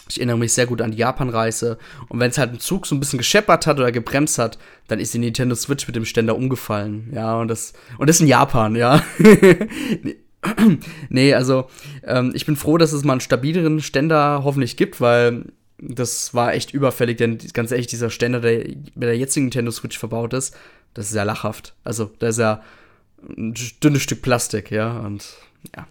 [0.09, 1.77] Ich erinnere mich sehr gut an die Japan-Reise.
[2.09, 4.99] Und wenn es halt ein Zug so ein bisschen gescheppert hat oder gebremst hat, dann
[4.99, 7.11] ist die Nintendo Switch mit dem Ständer umgefallen.
[7.13, 9.03] Ja, und das, und das in Japan, ja.
[11.09, 11.67] nee, also
[12.03, 15.45] ähm, ich bin froh, dass es mal einen stabileren Ständer hoffentlich gibt, weil
[15.79, 18.63] das war echt überfällig, denn ganz ehrlich, dieser Ständer, der
[18.95, 20.55] bei der jetzigen Nintendo Switch verbaut ist,
[20.93, 21.75] das ist ja lachhaft.
[21.83, 22.63] Also, da ist ja
[23.37, 25.35] ein dünnes Stück Plastik, ja, und
[25.75, 25.87] ja.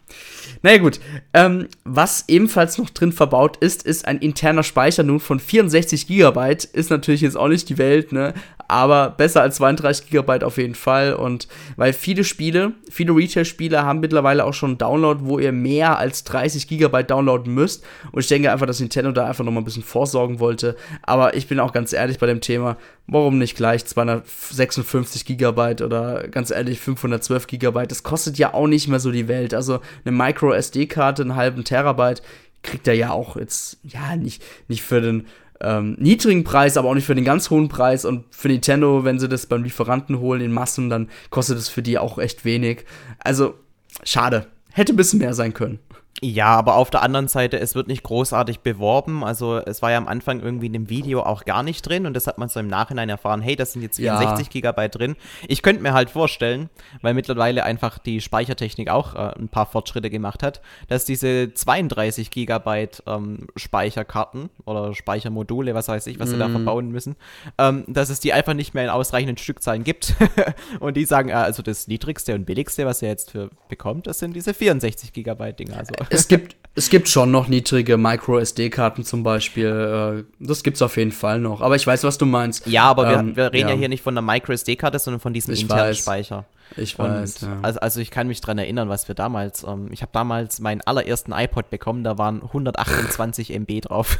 [0.62, 1.00] Naja, gut.
[1.34, 6.56] Ähm, was ebenfalls noch drin verbaut ist, ist ein interner Speicher nun von 64 GB.
[6.72, 8.34] Ist natürlich jetzt auch nicht die Welt, ne?
[8.68, 11.14] aber besser als 32 GB auf jeden Fall.
[11.14, 15.98] Und weil viele Spiele, viele Retail-Spiele haben mittlerweile auch schon einen Download, wo ihr mehr
[15.98, 17.84] als 30 GB downloaden müsst.
[18.12, 20.76] Und ich denke einfach, dass Nintendo da einfach nochmal ein bisschen vorsorgen wollte.
[21.02, 26.26] Aber ich bin auch ganz ehrlich bei dem Thema, warum nicht gleich 256 GB oder
[26.28, 27.86] ganz ehrlich 512 GB?
[27.86, 29.54] Das kostet ja auch nicht mehr so die Welt.
[29.54, 32.22] Also eine Micro SD-Karte, einen halben Terabyte,
[32.62, 35.26] kriegt er ja auch jetzt, ja, nicht, nicht für den
[35.60, 38.04] ähm, niedrigen Preis, aber auch nicht für den ganz hohen Preis.
[38.04, 41.82] Und für Nintendo, wenn sie das beim Lieferanten holen in Massen, dann kostet es für
[41.82, 42.84] die auch echt wenig.
[43.20, 43.54] Also,
[44.04, 44.46] schade.
[44.72, 45.78] Hätte ein bisschen mehr sein können.
[46.22, 49.22] Ja, aber auf der anderen Seite, es wird nicht großartig beworben.
[49.22, 52.14] Also es war ja am Anfang irgendwie in dem Video auch gar nicht drin und
[52.14, 54.50] das hat man so im Nachhinein erfahren, hey, das sind jetzt 64 ja.
[54.50, 55.16] Gigabyte drin.
[55.46, 56.70] Ich könnte mir halt vorstellen,
[57.02, 62.30] weil mittlerweile einfach die Speichertechnik auch äh, ein paar Fortschritte gemacht hat, dass diese 32
[62.30, 66.32] Gigabyte ähm, Speicherkarten oder Speichermodule, was weiß ich, was mm.
[66.32, 66.52] sie da mhm.
[66.52, 67.16] verbauen müssen,
[67.58, 70.14] ähm, dass es die einfach nicht mehr in ausreichenden Stückzahlen gibt.
[70.80, 74.18] und die sagen, äh, also das niedrigste und billigste, was ihr jetzt für bekommt, das
[74.18, 75.76] sind diese 64 Gigabyte Dinger.
[75.76, 80.26] Also es gibt, es gibt schon noch niedrige Micro-SD-Karten zum Beispiel.
[80.28, 81.62] Äh, das gibt's auf jeden Fall noch.
[81.62, 82.66] Aber ich weiß, was du meinst.
[82.66, 83.74] Ja, aber ähm, wir, wir, reden ja.
[83.74, 83.80] ja.
[83.80, 85.98] hier nicht von der Micro-SD-Karte, sondern von diesem ich internen weiß.
[85.98, 86.44] Speicher.
[86.76, 87.42] Ich weiß.
[87.42, 87.58] Ja.
[87.62, 89.64] Also, also ich kann mich dran erinnern, was wir damals.
[89.64, 94.18] Ähm, ich habe damals meinen allerersten iPod bekommen, da waren 128 MB drauf.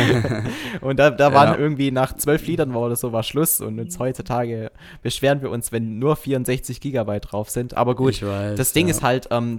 [0.80, 1.58] und da, da waren ja.
[1.58, 3.60] irgendwie nach zwölf Liedern war oder so war Schluss.
[3.60, 7.76] Und jetzt heutzutage beschweren wir uns, wenn nur 64 Gigabyte drauf sind.
[7.76, 9.58] Aber gut, weiß, das Ding ist halt, ähm,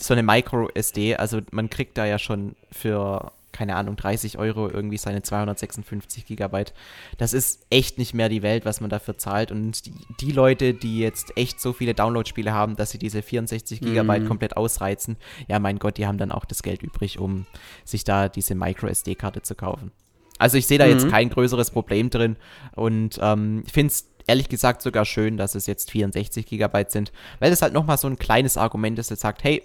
[0.00, 4.96] so eine Micro-SD, also man kriegt da ja schon für, keine Ahnung, 30 Euro irgendwie
[4.96, 6.72] seine 256 Gigabyte.
[7.18, 9.52] Das ist echt nicht mehr die Welt, was man dafür zahlt.
[9.52, 13.80] Und die, die Leute, die jetzt echt so viele Download-Spiele haben, dass sie diese 64
[13.80, 14.28] Gigabyte mhm.
[14.28, 15.16] komplett ausreizen,
[15.48, 17.46] ja, mein Gott, die haben dann auch das Geld übrig, um
[17.84, 19.92] sich da diese Micro-SD-Karte zu kaufen.
[20.38, 20.92] Also ich sehe da mhm.
[20.92, 22.36] jetzt kein größeres Problem drin
[22.74, 27.50] und ähm, finde es ehrlich gesagt sogar schön, dass es jetzt 64 Gigabyte sind, weil
[27.50, 29.62] das halt nochmal so ein kleines Argument ist, das sagt, hey,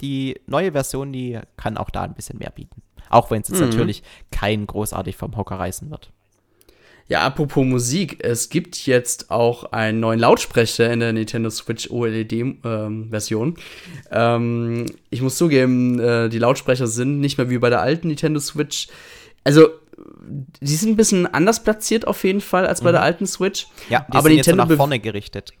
[0.00, 2.82] die neue Version, die kann auch da ein bisschen mehr bieten.
[3.10, 3.68] Auch wenn es jetzt mhm.
[3.68, 6.10] natürlich kein großartig vom Hocker reißen wird.
[7.08, 13.56] Ja, apropos Musik, es gibt jetzt auch einen neuen Lautsprecher in der Nintendo Switch OLED-Version.
[14.10, 18.08] Ähm, ähm, ich muss zugeben, äh, die Lautsprecher sind nicht mehr wie bei der alten
[18.08, 18.88] Nintendo Switch.
[19.42, 19.68] Also,
[20.60, 22.94] die sind ein bisschen anders platziert auf jeden Fall als bei mhm.
[22.94, 23.68] der alten Switch.
[23.88, 25.54] Ja, die aber sind Nintendo jetzt so nach vorne gerichtet.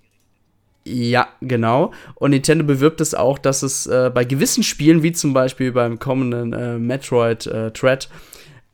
[0.84, 1.92] Ja, genau.
[2.14, 5.98] Und Nintendo bewirbt es auch, dass es äh, bei gewissen Spielen, wie zum Beispiel beim
[5.98, 8.08] kommenden äh, Metroid äh, Dread,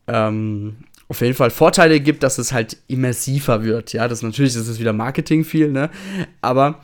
[0.07, 0.77] ähm,
[1.09, 3.93] auf jeden Fall Vorteile gibt, dass es halt immersiver wird.
[3.93, 5.91] Ja, das natürlich ist es wieder Marketing viel, ne?
[6.41, 6.81] Aber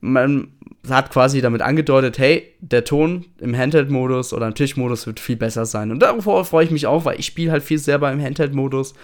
[0.00, 0.48] man
[0.88, 5.64] hat quasi damit angedeutet, hey, der Ton im Handheld-Modus oder im Tischmodus wird viel besser
[5.64, 5.90] sein.
[5.90, 8.94] Und darauf freue ich mich auch, weil ich spiele halt viel selber im Handheld-Modus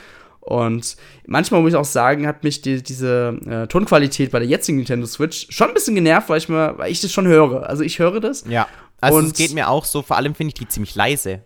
[0.40, 0.96] und
[1.26, 5.06] manchmal muss ich auch sagen, hat mich die, diese äh, Tonqualität bei der jetzigen Nintendo
[5.06, 7.68] Switch schon ein bisschen genervt, weil ich, mir, weil ich das schon höre.
[7.68, 8.44] Also ich höre das.
[8.48, 8.66] Ja,
[9.00, 11.42] also es geht mir auch so, vor allem finde ich die ziemlich leise.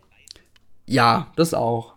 [0.87, 1.95] Ja, das auch.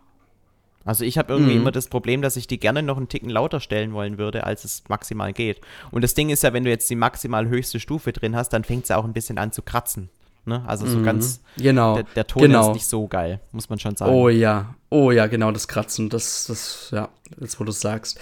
[0.84, 1.62] Also ich habe irgendwie mhm.
[1.62, 4.64] immer das Problem, dass ich die gerne noch einen Ticken lauter stellen wollen würde, als
[4.64, 5.60] es maximal geht.
[5.90, 8.62] Und das Ding ist ja, wenn du jetzt die maximal höchste Stufe drin hast, dann
[8.62, 10.10] fängt es ja auch ein bisschen an zu kratzen.
[10.46, 10.62] Ne?
[10.66, 11.04] Also so mhm.
[11.04, 11.40] ganz.
[11.58, 11.96] Genau.
[11.96, 12.70] Der, der Ton genau.
[12.70, 14.12] ist nicht so geil, muss man schon sagen.
[14.12, 14.74] Oh ja.
[14.88, 16.08] Oh ja, genau, das Kratzen.
[16.08, 17.08] Das, das, ja,
[17.40, 18.18] jetzt wo du es sagst.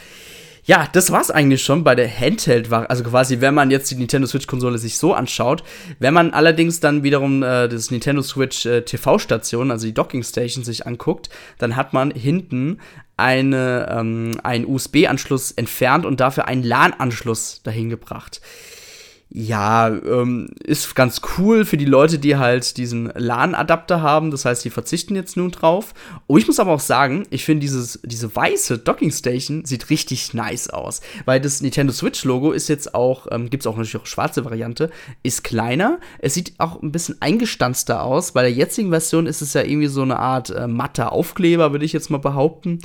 [0.66, 3.96] Ja, das war's eigentlich schon bei der handheld -Vari Also quasi, wenn man jetzt die
[3.96, 5.62] Nintendo Switch-Konsole sich so anschaut.
[5.98, 10.64] Wenn man allerdings dann wiederum äh, das Nintendo Switch äh, TV-Station, also die Docking Station,
[10.64, 12.78] sich anguckt, dann hat man hinten
[13.18, 18.40] eine, ähm, einen USB-Anschluss entfernt und dafür einen LAN-Anschluss dahin gebracht
[19.30, 24.30] ja, ähm, ist ganz cool für die Leute, die halt diesen LAN-Adapter haben.
[24.30, 25.92] Das heißt, die verzichten jetzt nun drauf.
[26.28, 30.34] Oh, ich muss aber auch sagen, ich finde dieses, diese weiße Docking Station sieht richtig
[30.34, 31.00] nice aus.
[31.24, 34.90] Weil das Nintendo Switch-Logo ist jetzt auch, ähm, gibt es auch natürlich auch schwarze Variante,
[35.24, 35.98] ist kleiner.
[36.20, 38.32] Es sieht auch ein bisschen eingestanzter aus.
[38.32, 41.84] Bei der jetzigen Version ist es ja irgendwie so eine Art äh, matter Aufkleber, würde
[41.84, 42.78] ich jetzt mal behaupten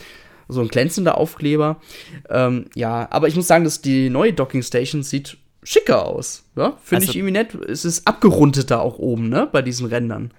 [0.51, 1.79] so ein glänzender Aufkleber.
[2.27, 5.37] Ähm, ja, aber ich muss sagen, dass die neue Docking Station sieht
[5.69, 6.45] schicker aus.
[6.55, 6.77] Ja?
[6.81, 7.53] Finde also, ich irgendwie nett.
[7.53, 9.47] Es ist abgerundeter auch oben, ne?
[9.51, 10.31] Bei diesen Rändern.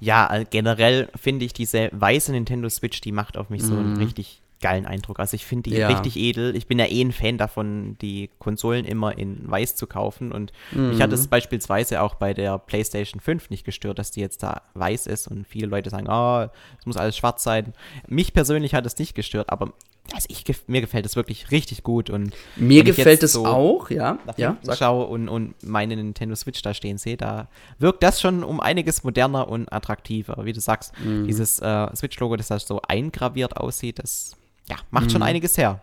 [0.00, 3.66] Ja, äh, generell finde ich diese weiße Nintendo Switch, die macht auf mich mhm.
[3.66, 5.20] so einen richtig geilen Eindruck.
[5.20, 5.88] Also ich finde die ja.
[5.88, 6.56] richtig edel.
[6.56, 10.32] Ich bin ja eh ein Fan davon, die Konsolen immer in weiß zu kaufen.
[10.32, 10.88] Und mhm.
[10.88, 14.62] mich hat es beispielsweise auch bei der PlayStation 5 nicht gestört, dass die jetzt da
[14.74, 15.28] weiß ist.
[15.28, 17.74] Und viele Leute sagen, oh, es muss alles schwarz sein.
[18.08, 19.72] Mich persönlich hat es nicht gestört, aber
[20.12, 24.18] also ich, mir gefällt es wirklich richtig gut und mir gefällt es so auch, ja.
[24.36, 28.60] ja schaue und, und meine Nintendo Switch da stehen sehe, da wirkt das schon um
[28.60, 30.44] einiges moderner und attraktiver.
[30.44, 31.26] Wie du sagst, mhm.
[31.26, 34.36] dieses äh, Switch-Logo, das da so eingraviert aussieht, das
[34.68, 35.10] ja, macht mhm.
[35.10, 35.82] schon einiges her.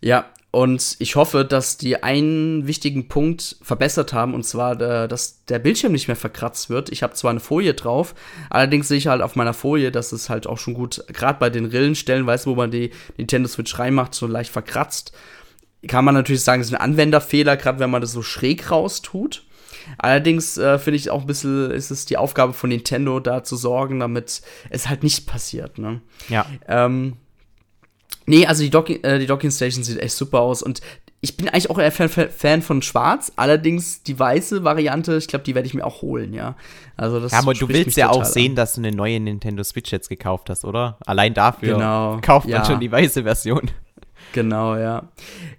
[0.00, 5.44] Ja, und ich hoffe, dass die einen wichtigen Punkt verbessert haben, und zwar, äh, dass
[5.46, 6.90] der Bildschirm nicht mehr verkratzt wird.
[6.90, 8.14] Ich habe zwar eine Folie drauf,
[8.50, 11.50] allerdings sehe ich halt auf meiner Folie, dass es halt auch schon gut, gerade bei
[11.50, 15.12] den Rillenstellen, weißt du, wo man die Nintendo Switch reinmacht, so leicht verkratzt.
[15.88, 19.02] Kann man natürlich sagen, das ist ein Anwenderfehler, gerade wenn man das so schräg raus
[19.02, 19.42] tut.
[19.98, 23.56] Allerdings äh, finde ich auch ein bisschen, ist es die Aufgabe von Nintendo, da zu
[23.56, 24.40] sorgen, damit
[24.70, 25.78] es halt nicht passiert.
[25.78, 26.00] Ne?
[26.28, 26.46] Ja.
[26.68, 27.16] Ähm,
[28.26, 30.80] Nee, also die, Docking, äh, die Docking Station sieht echt super aus und
[31.20, 35.44] ich bin eigentlich auch eher Fan, Fan von Schwarz, allerdings die weiße Variante, ich glaube,
[35.44, 36.54] die werde ich mir auch holen, ja.
[36.96, 38.56] Also das ja, aber du willst ja auch sehen, an.
[38.56, 40.98] dass du eine neue Nintendo Switch jetzt gekauft hast, oder?
[41.06, 42.64] Allein dafür genau, kauft man ja.
[42.64, 43.70] schon die weiße Version.
[44.34, 45.04] Genau, ja.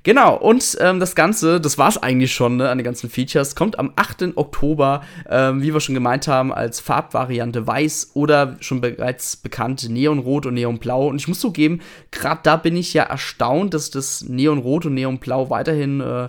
[0.04, 3.56] Genau, und ähm, das Ganze, das war es eigentlich schon ne, an den ganzen Features,
[3.56, 4.36] kommt am 8.
[4.36, 10.46] Oktober, ähm, wie wir schon gemeint haben, als Farbvariante weiß oder schon bereits bekannt Neonrot
[10.46, 11.08] und Neonblau.
[11.08, 11.80] Und ich muss zugeben,
[12.12, 16.28] gerade da bin ich ja erstaunt, dass das Neonrot und Neonblau weiterhin äh,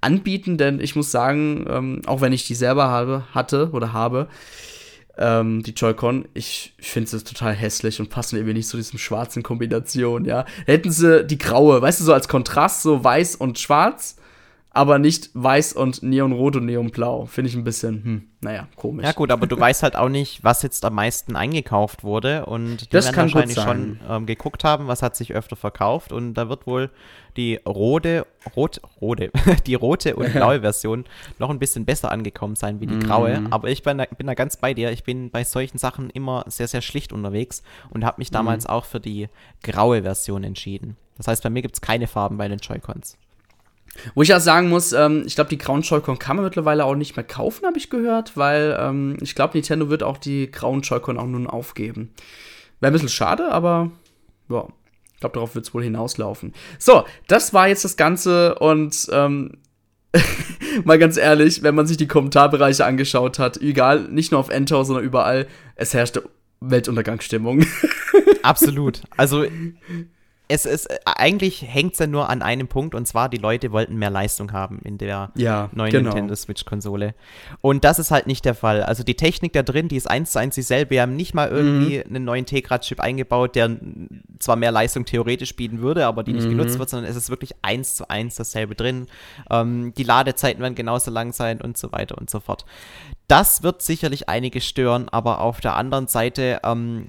[0.00, 4.28] anbieten, denn ich muss sagen, ähm, auch wenn ich die selber habe, hatte oder habe,
[5.18, 6.26] ähm, die Joy-Con.
[6.34, 10.44] Ich, ich finde sie total hässlich und passen irgendwie nicht zu diesem schwarzen Kombination, ja.
[10.66, 14.16] hätten sie die graue, weißt du, so als Kontrast, so weiß und schwarz,
[14.78, 17.26] aber nicht weiß und neonrot und neonblau.
[17.26, 19.04] Finde ich ein bisschen, hm, naja, komisch.
[19.04, 22.46] Ja, gut, aber du weißt halt auch nicht, was jetzt am meisten eingekauft wurde.
[22.46, 26.12] Und die das werden kann wahrscheinlich schon ähm, geguckt haben, was hat sich öfter verkauft.
[26.12, 26.90] Und da wird wohl
[27.36, 29.32] die rote, rot, rote,
[29.66, 31.06] die rote und blaue Version
[31.40, 33.40] noch ein bisschen besser angekommen sein wie die graue.
[33.40, 33.52] Mm.
[33.52, 34.92] Aber ich bin da, bin da ganz bei dir.
[34.92, 38.70] Ich bin bei solchen Sachen immer sehr, sehr schlicht unterwegs und habe mich damals mm.
[38.70, 39.28] auch für die
[39.64, 40.96] graue Version entschieden.
[41.16, 43.18] Das heißt, bei mir gibt es keine Farben bei den Joy-Cons.
[44.14, 46.94] Wo ich ja sagen muss, ähm, ich glaube, die grauen Joy-Con kann man mittlerweile auch
[46.94, 50.82] nicht mehr kaufen, habe ich gehört, weil ähm, ich glaube, Nintendo wird auch die grauen
[50.82, 52.12] Joy-Con auch nun aufgeben.
[52.80, 53.90] Wäre ein bisschen schade, aber
[54.48, 54.66] ja,
[55.14, 56.52] ich glaube, darauf wird es wohl hinauslaufen.
[56.78, 59.58] So, das war jetzt das Ganze und ähm,
[60.84, 64.84] mal ganz ehrlich, wenn man sich die Kommentarbereiche angeschaut hat, egal, nicht nur auf Endor,
[64.84, 66.22] sondern überall, es herrschte
[66.60, 67.64] Weltuntergangsstimmung.
[68.42, 69.02] Absolut.
[69.16, 69.44] Also
[70.48, 73.70] es ist äh, eigentlich hängt es ja nur an einem Punkt und zwar die Leute
[73.70, 76.10] wollten mehr Leistung haben in der ja, neuen genau.
[76.10, 77.14] Nintendo Switch Konsole
[77.60, 78.82] und das ist halt nicht der Fall.
[78.82, 80.90] Also die Technik da drin, die ist eins zu eins dieselbe.
[80.90, 82.16] Wir haben nicht mal irgendwie mhm.
[82.16, 83.76] einen neuen Tegra-Chip eingebaut, der
[84.38, 86.56] zwar mehr Leistung theoretisch bieten würde, aber die nicht mhm.
[86.56, 89.06] genutzt wird, sondern es ist wirklich eins zu eins dasselbe drin.
[89.50, 92.64] Ähm, die Ladezeiten werden genauso lang sein und so weiter und so fort.
[93.26, 97.08] Das wird sicherlich einige stören, aber auf der anderen Seite ähm,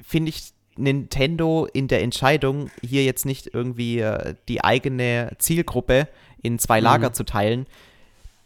[0.00, 6.08] finde ich Nintendo in der Entscheidung, hier jetzt nicht irgendwie äh, die eigene Zielgruppe
[6.42, 6.84] in zwei mhm.
[6.84, 7.66] Lager zu teilen,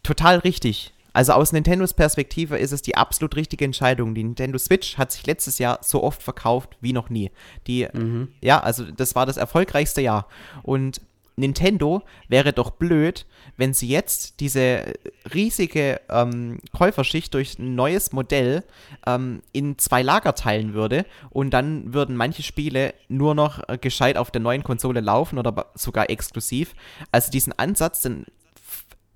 [0.02, 0.92] total richtig.
[1.12, 4.14] Also aus Nintendos Perspektive ist es die absolut richtige Entscheidung.
[4.14, 7.30] Die Nintendo Switch hat sich letztes Jahr so oft verkauft wie noch nie.
[7.66, 8.28] Die, mhm.
[8.42, 10.28] ja, also das war das erfolgreichste Jahr.
[10.62, 11.00] Und
[11.36, 13.26] Nintendo wäre doch blöd,
[13.58, 14.94] wenn sie jetzt diese
[15.34, 18.64] riesige ähm, Käuferschicht durch ein neues Modell
[19.06, 24.16] ähm, in zwei Lager teilen würde und dann würden manche Spiele nur noch äh, gescheit
[24.16, 26.74] auf der neuen Konsole laufen oder sogar exklusiv.
[27.12, 28.24] Also diesen Ansatz, den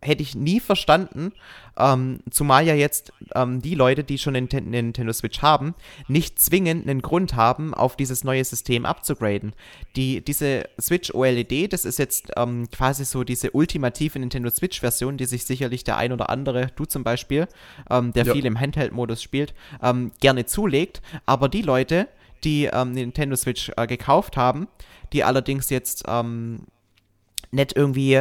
[0.02, 1.32] hätte ich nie verstanden,
[1.78, 5.74] ähm, zumal ja jetzt ähm, die Leute, die schon eine Nintendo Switch haben,
[6.08, 9.52] nicht zwingend einen Grund haben, auf dieses neue System abzugraden.
[9.96, 15.26] Die, diese Switch OLED, das ist jetzt ähm, quasi so diese ultimative Nintendo Switch-Version, die
[15.26, 17.46] sich sicherlich der ein oder andere, du zum Beispiel,
[17.90, 18.32] ähm, der ja.
[18.32, 21.02] viel im Handheld-Modus spielt, ähm, gerne zulegt.
[21.26, 22.08] Aber die Leute,
[22.44, 24.68] die ähm, Nintendo Switch äh, gekauft haben,
[25.12, 26.04] die allerdings jetzt
[27.52, 28.20] nicht irgendwie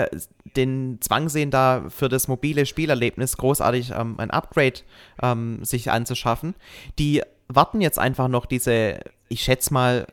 [0.56, 4.82] den Zwang sehen, da für das mobile Spielerlebnis großartig ähm, ein Upgrade
[5.22, 6.56] ähm, sich anzuschaffen.
[6.98, 10.08] Die warten jetzt einfach noch diese, ich schätze mal,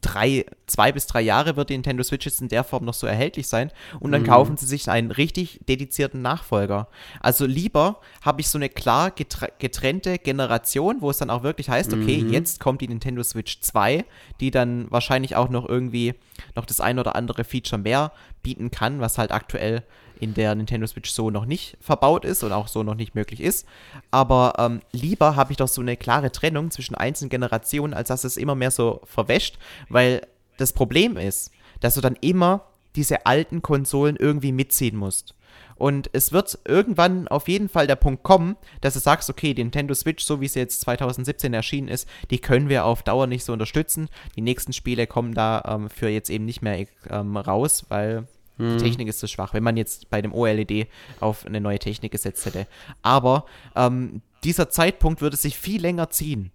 [0.00, 3.06] drei zwei bis drei Jahre wird die Nintendo Switch jetzt in der Form noch so
[3.06, 4.26] erhältlich sein und dann mhm.
[4.26, 6.88] kaufen sie sich einen richtig dedizierten Nachfolger.
[7.20, 11.92] Also lieber habe ich so eine klar getrennte Generation, wo es dann auch wirklich heißt,
[11.92, 12.32] okay, mhm.
[12.32, 14.04] jetzt kommt die Nintendo Switch 2,
[14.40, 16.14] die dann wahrscheinlich auch noch irgendwie
[16.54, 19.82] noch das ein oder andere Feature mehr bieten kann, was halt aktuell
[20.20, 23.40] in der Nintendo Switch so noch nicht verbaut ist und auch so noch nicht möglich
[23.40, 23.66] ist.
[24.10, 28.24] Aber ähm, lieber habe ich doch so eine klare Trennung zwischen einzelnen Generationen, als dass
[28.24, 30.26] es immer mehr so verwäscht, weil
[30.56, 31.50] das Problem ist,
[31.80, 32.64] dass du dann immer
[32.96, 35.34] diese alten Konsolen irgendwie mitziehen musst.
[35.76, 39.62] Und es wird irgendwann auf jeden Fall der Punkt kommen, dass du sagst, okay, die
[39.62, 43.44] Nintendo Switch, so wie sie jetzt 2017 erschienen ist, die können wir auf Dauer nicht
[43.44, 44.08] so unterstützen.
[44.34, 48.26] Die nächsten Spiele kommen da ähm, für jetzt eben nicht mehr ähm, raus, weil
[48.58, 48.78] die hm.
[48.78, 50.88] Technik ist zu schwach, wenn man jetzt bei dem OLED
[51.20, 52.66] auf eine neue Technik gesetzt hätte.
[53.02, 53.44] Aber
[53.76, 56.50] ähm, dieser Zeitpunkt würde sich viel länger ziehen.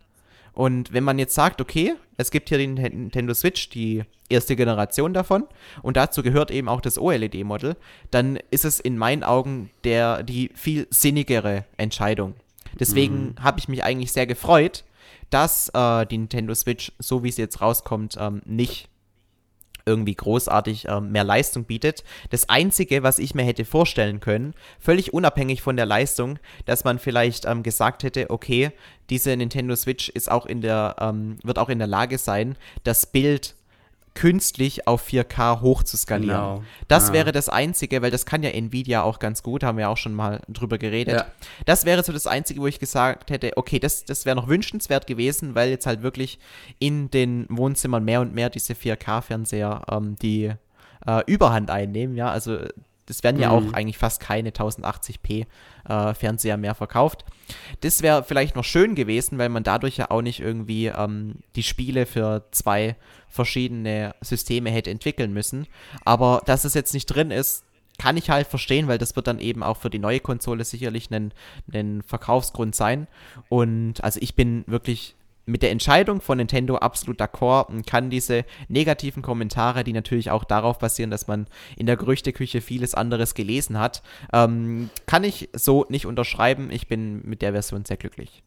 [0.54, 5.14] Und wenn man jetzt sagt, okay, es gibt hier die Nintendo Switch, die erste Generation
[5.14, 5.46] davon,
[5.82, 7.76] und dazu gehört eben auch das OLED-Modell,
[8.12, 12.36] dann ist es in meinen Augen der, die viel sinnigere Entscheidung.
[12.80, 13.44] Deswegen mhm.
[13.44, 14.84] habe ich mich eigentlich sehr gefreut,
[15.30, 18.90] dass äh, die Nintendo Switch, so wie sie jetzt rauskommt, ähm, nicht
[19.86, 22.04] irgendwie großartig äh, mehr Leistung bietet.
[22.30, 27.00] Das Einzige, was ich mir hätte vorstellen können, völlig unabhängig von der Leistung, dass man
[27.00, 28.72] vielleicht ähm, gesagt hätte, okay,
[29.10, 33.06] diese Nintendo Switch ist auch in der, ähm, wird auch in der Lage sein, das
[33.06, 33.56] Bild
[34.16, 36.36] künstlich auf 4K hoch zu skalieren.
[36.36, 36.64] Genau.
[36.88, 37.14] Das ah.
[37.14, 40.14] wäre das Einzige, weil das kann ja Nvidia auch ganz gut, haben wir auch schon
[40.14, 41.16] mal drüber geredet.
[41.16, 41.26] Ja.
[41.66, 45.08] Das wäre so das Einzige, wo ich gesagt hätte, okay, das, das wäre noch wünschenswert
[45.08, 46.40] gewesen, weil jetzt halt wirklich
[46.80, 50.54] in den Wohnzimmern mehr und mehr diese 4K-Fernseher ähm, die
[51.06, 52.60] äh, Überhand einnehmen, ja, also
[53.06, 53.70] das werden ja mhm.
[53.70, 55.46] auch eigentlich fast keine 1080p
[55.88, 57.26] äh, Fernseher mehr verkauft.
[57.82, 61.64] Das wäre vielleicht noch schön gewesen, weil man dadurch ja auch nicht irgendwie ähm, die
[61.64, 62.96] Spiele für zwei
[63.28, 65.68] verschiedene Systeme hätte entwickeln müssen.
[66.06, 67.66] Aber dass es jetzt nicht drin ist,
[67.98, 71.12] kann ich halt verstehen, weil das wird dann eben auch für die neue Konsole sicherlich
[71.12, 71.34] ein,
[71.72, 73.08] ein Verkaufsgrund sein.
[73.50, 78.46] Und also ich bin wirklich mit der Entscheidung von Nintendo absolut d'accord und kann diese
[78.68, 83.80] negativen Kommentare, die natürlich auch darauf basieren, dass man in der Gerüchteküche vieles anderes gelesen
[83.80, 86.70] hat, ähm, kann ich so nicht unterschreiben.
[86.72, 88.44] Ich bin mit der Version sehr glücklich.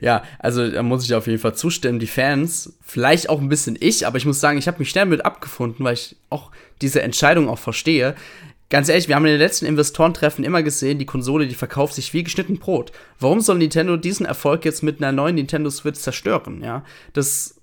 [0.00, 1.98] ja, also da muss ich auf jeden Fall zustimmen.
[1.98, 5.06] Die Fans, vielleicht auch ein bisschen ich, aber ich muss sagen, ich habe mich schnell
[5.06, 6.50] mit abgefunden, weil ich auch
[6.80, 8.14] diese Entscheidung auch verstehe
[8.74, 12.12] ganz ehrlich, wir haben in den letzten Investorentreffen immer gesehen, die Konsole, die verkauft sich
[12.12, 12.90] wie geschnitten Brot.
[13.20, 16.60] Warum soll Nintendo diesen Erfolg jetzt mit einer neuen Nintendo Switch zerstören?
[16.60, 16.82] Ja,
[17.12, 17.54] das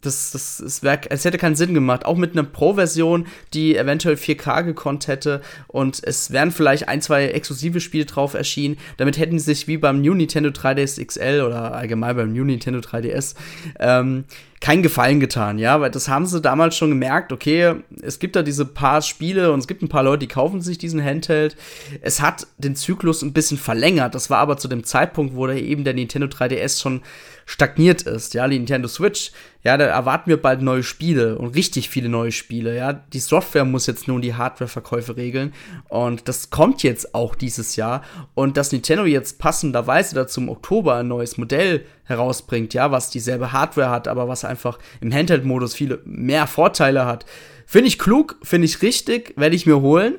[0.00, 2.04] das, das, das wär, es hätte keinen Sinn gemacht.
[2.04, 7.26] Auch mit einer Pro-Version, die eventuell 4K gekonnt hätte und es wären vielleicht ein, zwei
[7.26, 8.76] exklusive Spiele drauf erschienen.
[8.96, 12.80] Damit hätten sie sich wie beim New Nintendo 3DS XL oder allgemein beim New Nintendo
[12.80, 13.34] 3DS
[13.80, 14.24] ähm,
[14.64, 18.42] keinen Gefallen getan, ja, weil das haben sie damals schon gemerkt, okay, es gibt da
[18.42, 21.54] diese paar Spiele und es gibt ein paar Leute, die kaufen sich diesen Handheld.
[22.00, 24.14] Es hat den Zyklus ein bisschen verlängert.
[24.14, 27.02] Das war aber zu dem Zeitpunkt, wo da eben der Nintendo 3DS schon
[27.44, 28.32] stagniert ist.
[28.32, 29.32] Ja, die Nintendo Switch,
[29.64, 32.74] ja, da erwarten wir bald neue Spiele und richtig viele neue Spiele.
[32.74, 35.52] Ja, die Software muss jetzt nun die Hardware-Verkäufe regeln
[35.90, 38.02] und das kommt jetzt auch dieses Jahr.
[38.32, 43.52] Und dass Nintendo jetzt passenderweise dazu im Oktober ein neues Modell herausbringt, ja, was dieselbe
[43.52, 47.24] Hardware hat, aber was einfach im Handheld-Modus viele mehr Vorteile hat.
[47.66, 50.16] Finde ich klug, finde ich richtig, werde ich mir holen.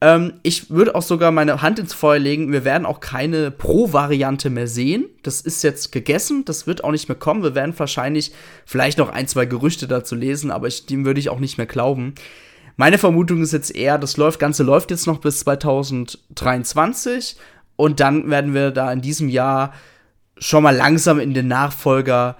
[0.00, 2.52] Ähm, ich würde auch sogar meine Hand ins Feuer legen.
[2.52, 5.06] Wir werden auch keine Pro-Variante mehr sehen.
[5.22, 6.44] Das ist jetzt gegessen.
[6.44, 7.42] Das wird auch nicht mehr kommen.
[7.42, 8.32] Wir werden wahrscheinlich
[8.66, 11.66] vielleicht noch ein, zwei Gerüchte dazu lesen, aber ich, dem würde ich auch nicht mehr
[11.66, 12.14] glauben.
[12.76, 17.36] Meine Vermutung ist jetzt eher, das läuft, Ganze läuft jetzt noch bis 2023
[17.76, 19.72] und dann werden wir da in diesem Jahr
[20.38, 22.36] schon mal langsam in den Nachfolger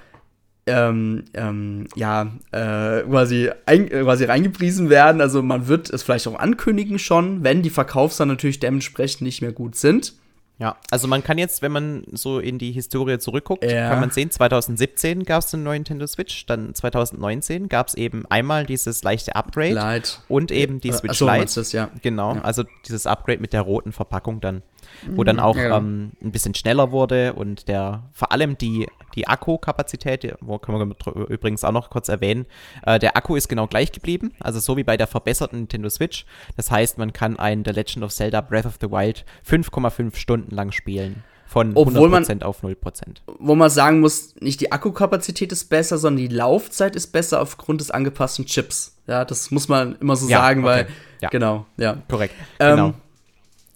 [0.66, 5.20] ähm, ähm, ja, äh, quasi, ein, äh, quasi reingepriesen werden.
[5.20, 9.52] Also man wird es vielleicht auch ankündigen schon, wenn die Verkaufszahlen natürlich dementsprechend nicht mehr
[9.52, 10.14] gut sind.
[10.58, 13.88] Ja, also man kann jetzt, wenn man so in die Historie zurückguckt, ja.
[13.88, 18.24] kann man sehen, 2017 gab es einen neuen Nintendo Switch, dann 2019 gab es eben
[18.26, 20.20] einmal dieses leichte Upgrade Light.
[20.28, 21.54] und eben die Switch Achso, Lite.
[21.56, 21.90] Das, ja.
[22.02, 22.42] Genau, ja.
[22.42, 24.62] also dieses Upgrade mit der roten Verpackung dann
[25.10, 25.76] wo dann auch ja.
[25.76, 31.28] ähm, ein bisschen schneller wurde und der vor allem die, die Akkukapazität, wo können wir
[31.28, 32.46] übrigens auch noch kurz erwähnen,
[32.84, 36.26] äh, der Akku ist genau gleich geblieben, also so wie bei der verbesserten Nintendo Switch.
[36.56, 40.54] Das heißt, man kann ein The Legend of Zelda Breath of the Wild 5,5 Stunden
[40.54, 41.24] lang spielen.
[41.46, 42.74] Von Obwohl 100% man, auf 0%.
[43.38, 47.80] Wo man sagen muss, nicht die Akkukapazität ist besser, sondern die Laufzeit ist besser aufgrund
[47.80, 48.96] des angepassten Chips.
[49.06, 50.68] Ja, das muss man immer so ja, sagen, okay.
[50.68, 50.86] weil.
[51.20, 51.28] Ja.
[51.28, 51.98] Genau, ja.
[52.08, 52.34] Korrekt.
[52.58, 52.94] Ähm, genau.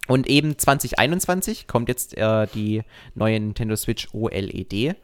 [0.09, 2.81] Und eben 2021 kommt jetzt äh, die
[3.13, 4.95] neue Nintendo Switch OLED.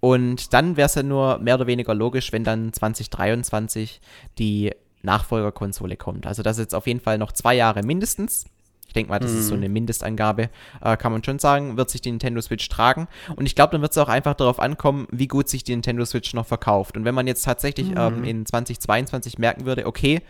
[0.00, 4.00] Und dann wäre es ja nur mehr oder weniger logisch, wenn dann 2023
[4.38, 4.72] die
[5.02, 6.26] Nachfolgerkonsole kommt.
[6.26, 8.46] Also das ist jetzt auf jeden Fall noch zwei Jahre mindestens.
[8.86, 9.38] Ich denke mal, das mhm.
[9.38, 9.60] ist so mhm.
[9.60, 10.48] eine Mindestangabe,
[10.80, 13.06] äh, kann man schon sagen, wird sich die Nintendo Switch tragen.
[13.36, 16.04] Und ich glaube, dann wird es auch einfach darauf ankommen, wie gut sich die Nintendo
[16.06, 16.96] Switch noch verkauft.
[16.96, 17.98] Und wenn man jetzt tatsächlich mhm.
[17.98, 20.22] ähm, in 2022 merken würde, okay,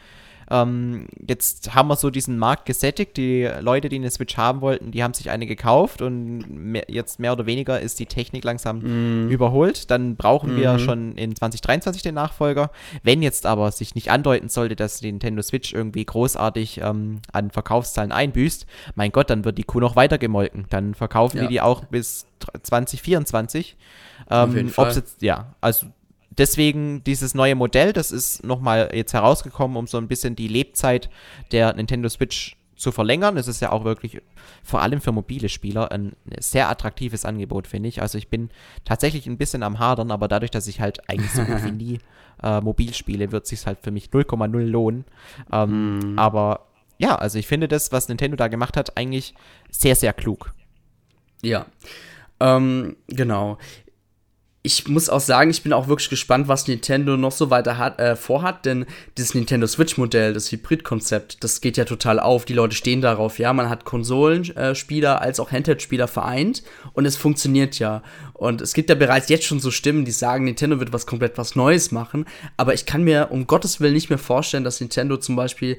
[0.51, 3.17] ähm, jetzt haben wir so diesen Markt gesättigt.
[3.17, 7.21] Die Leute, die eine Switch haben wollten, die haben sich eine gekauft und mehr, jetzt
[7.21, 9.31] mehr oder weniger ist die Technik langsam mm.
[9.31, 9.91] überholt.
[9.91, 10.57] Dann brauchen mm.
[10.57, 10.79] wir mhm.
[10.79, 12.71] schon in 2023 den Nachfolger.
[13.03, 17.51] Wenn jetzt aber sich nicht andeuten sollte, dass die Nintendo Switch irgendwie großartig ähm, an
[17.51, 20.67] Verkaufszahlen einbüßt, mein Gott, dann wird die Kuh noch weiter gemolken.
[20.71, 21.43] Dann verkaufen ja.
[21.43, 22.27] wir die auch bis
[22.63, 23.77] 2024.
[24.31, 24.95] Ähm, Auf jeden Fall.
[24.95, 25.87] Jetzt, ja, also
[26.39, 31.11] deswegen dieses neue Modell, das ist nochmal jetzt herausgekommen, um so ein bisschen die Lebzeit
[31.53, 33.37] der Nintendo Switch zu verlängern.
[33.37, 34.23] Es ist ja auch wirklich
[34.63, 38.01] vor allem für mobile Spieler ein sehr attraktives Angebot, finde ich.
[38.01, 38.51] Also ich bin
[38.85, 41.99] tatsächlich ein bisschen am Hadern, aber dadurch, dass ich halt eigentlich so gut wie nie
[42.43, 45.05] äh, mobil spiele, wird es sich halt für mich 0,0 lohnen.
[45.53, 46.19] Ähm, mm.
[46.19, 46.67] Aber
[46.99, 49.35] ja, also ich finde das, was Nintendo da gemacht hat, eigentlich
[49.71, 50.55] sehr, sehr klug.
[51.43, 51.67] Ja.
[52.41, 53.59] Ähm, genau
[54.63, 58.01] ich muss auch sagen, ich bin auch wirklich gespannt, was Nintendo noch so weiter hat,
[58.01, 58.87] äh, vorhat, denn
[59.17, 62.45] dieses Nintendo Switch-Modell, das Hybrid-Konzept, das geht ja total auf.
[62.45, 63.53] Die Leute stehen darauf, ja.
[63.53, 68.03] Man hat Konsolenspieler als auch Handheld-Spieler vereint und es funktioniert ja.
[68.35, 71.39] Und es gibt ja bereits jetzt schon so Stimmen, die sagen, Nintendo wird was komplett
[71.39, 72.27] was Neues machen.
[72.57, 75.79] Aber ich kann mir um Gottes Willen nicht mehr vorstellen, dass Nintendo zum Beispiel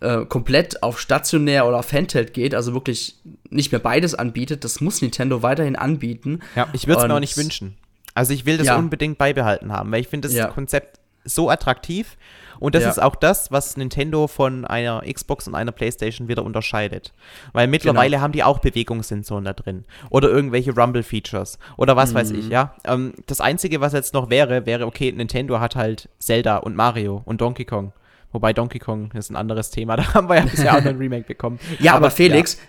[0.00, 3.16] äh, komplett auf stationär oder auf Handheld geht, also wirklich
[3.48, 4.64] nicht mehr beides anbietet.
[4.64, 6.40] Das muss Nintendo weiterhin anbieten.
[6.56, 7.76] Ja, ich würde es mir auch nicht wünschen.
[8.18, 8.76] Also ich will das ja.
[8.76, 10.48] unbedingt beibehalten haben, weil ich finde das ja.
[10.48, 12.16] Konzept so attraktiv.
[12.58, 12.90] Und das ja.
[12.90, 17.12] ist auch das, was Nintendo von einer Xbox und einer PlayStation wieder unterscheidet.
[17.52, 18.22] Weil mittlerweile genau.
[18.22, 19.84] haben die auch Bewegungssensoren da drin.
[20.10, 21.60] Oder irgendwelche Rumble-Features.
[21.76, 22.14] Oder was mhm.
[22.16, 22.50] weiß ich, mhm.
[22.50, 22.74] ja.
[22.84, 27.22] Ähm, das Einzige, was jetzt noch wäre, wäre, okay, Nintendo hat halt Zelda und Mario
[27.24, 27.92] und Donkey Kong.
[28.32, 30.98] Wobei Donkey Kong ist ein anderes Thema, da haben wir ja bisher auch noch ein
[30.98, 31.60] Remake bekommen.
[31.78, 32.60] Ja, aber, aber Felix, ja.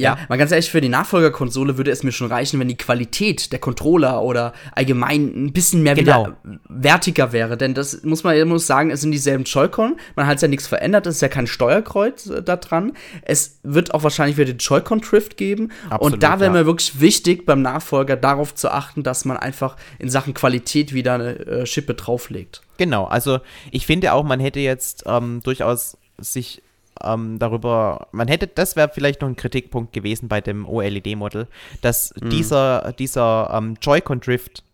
[0.00, 3.52] Ja, mal ganz ehrlich, für die Nachfolgerkonsole würde es mir schon reichen, wenn die Qualität
[3.52, 6.26] der Controller oder allgemein ein bisschen mehr genau.
[6.26, 6.36] wieder
[6.68, 7.56] wertiger wäre.
[7.56, 9.96] Denn das muss man muss sagen, es sind dieselben Joy-Con.
[10.16, 12.92] Man hat ja nichts verändert, es ist ja kein Steuerkreuz äh, da dran.
[13.22, 15.70] Es wird auch wahrscheinlich wieder den Joy-Con-Drift geben.
[15.88, 16.60] Absolut, und da wäre ja.
[16.60, 21.14] mir wirklich wichtig, beim Nachfolger darauf zu achten, dass man einfach in Sachen Qualität wieder
[21.14, 22.62] eine äh, Schippe drauflegt.
[22.78, 23.40] Genau, also
[23.70, 26.62] ich finde auch, man hätte jetzt ähm, durchaus sich
[27.04, 31.48] ähm, darüber, man hätte, das wäre vielleicht noch ein Kritikpunkt gewesen bei dem OLED-Model,
[31.80, 32.30] dass mhm.
[32.30, 34.64] dieser, dieser ähm, Joy-Con-Drift,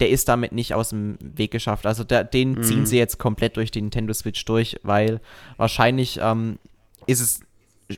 [0.00, 1.86] der ist damit nicht aus dem Weg geschafft.
[1.86, 2.62] Also der, den mhm.
[2.62, 5.20] ziehen sie jetzt komplett durch die Nintendo Switch durch, weil
[5.56, 6.58] wahrscheinlich ähm,
[7.06, 7.40] ist es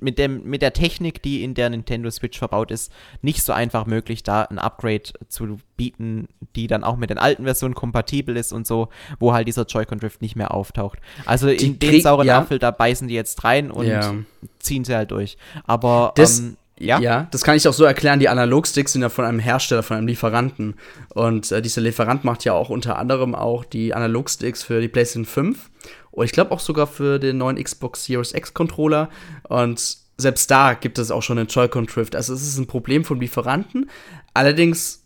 [0.01, 3.87] mit, dem, mit der Technik, die in der Nintendo Switch verbaut ist, nicht so einfach
[3.87, 8.53] möglich, da ein Upgrade zu bieten, die dann auch mit den alten Versionen kompatibel ist
[8.53, 10.99] und so, wo halt dieser Joy-Con Drift nicht mehr auftaucht.
[11.25, 12.39] Also die in den sauren ja.
[12.39, 14.15] Apfel, da beißen die jetzt rein und ja.
[14.59, 15.39] ziehen sie halt durch.
[15.67, 17.01] Aber das, ähm, ja?
[17.01, 18.21] ja, das kann ich auch so erklären.
[18.21, 20.75] Die Analogsticks sind ja von einem Hersteller, von einem Lieferanten.
[21.15, 25.25] Und äh, dieser Lieferant macht ja auch unter anderem auch die Analogsticks für die PlayStation
[25.25, 25.71] 5
[26.19, 29.09] und ich glaube auch sogar für den neuen Xbox Series X Controller.
[29.45, 32.17] Und selbst da gibt es auch schon einen Joy-Con Drift.
[32.17, 33.89] Also es ist ein Problem von Lieferanten.
[34.35, 34.98] Allerdings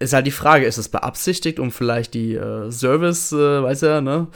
[0.00, 4.00] ist halt die Frage, ist es beabsichtigt, um vielleicht die äh, Service, äh, weiß ja,
[4.00, 4.28] ne?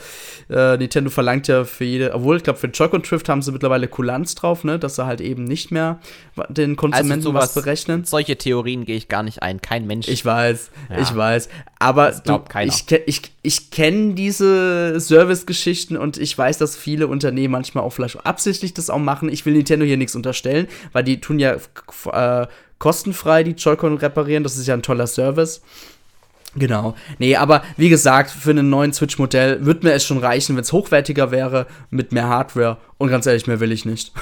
[0.47, 3.87] Äh, Nintendo verlangt ja für jede, obwohl ich glaube, für Joy-Con Drift haben sie mittlerweile
[3.87, 4.77] Kulanz drauf, ne?
[4.77, 5.99] Dass sie halt eben nicht mehr
[6.49, 8.05] den Konsumenten also sowas, was berechnen.
[8.05, 10.07] Solche Theorien gehe ich gar nicht ein, kein Mensch.
[10.07, 11.01] Ich weiß, ja.
[11.01, 11.49] ich weiß.
[11.79, 17.83] Aber du, ich, ich, ich kenne diese Service-Geschichten und ich weiß, dass viele Unternehmen manchmal
[17.83, 19.29] auch vielleicht absichtlich das auch machen.
[19.29, 21.55] Ich will Nintendo hier nichts unterstellen, weil die tun ja
[22.11, 22.47] äh,
[22.79, 24.43] kostenfrei die Joy-Con reparieren.
[24.43, 25.61] Das ist ja ein toller Service.
[26.55, 26.95] Genau.
[27.19, 30.71] Nee, aber wie gesagt, für einen neuen Switch-Modell würde mir es schon reichen, wenn es
[30.71, 32.77] hochwertiger wäre, mit mehr Hardware.
[32.97, 34.13] Und ganz ehrlich, mehr will ich nicht.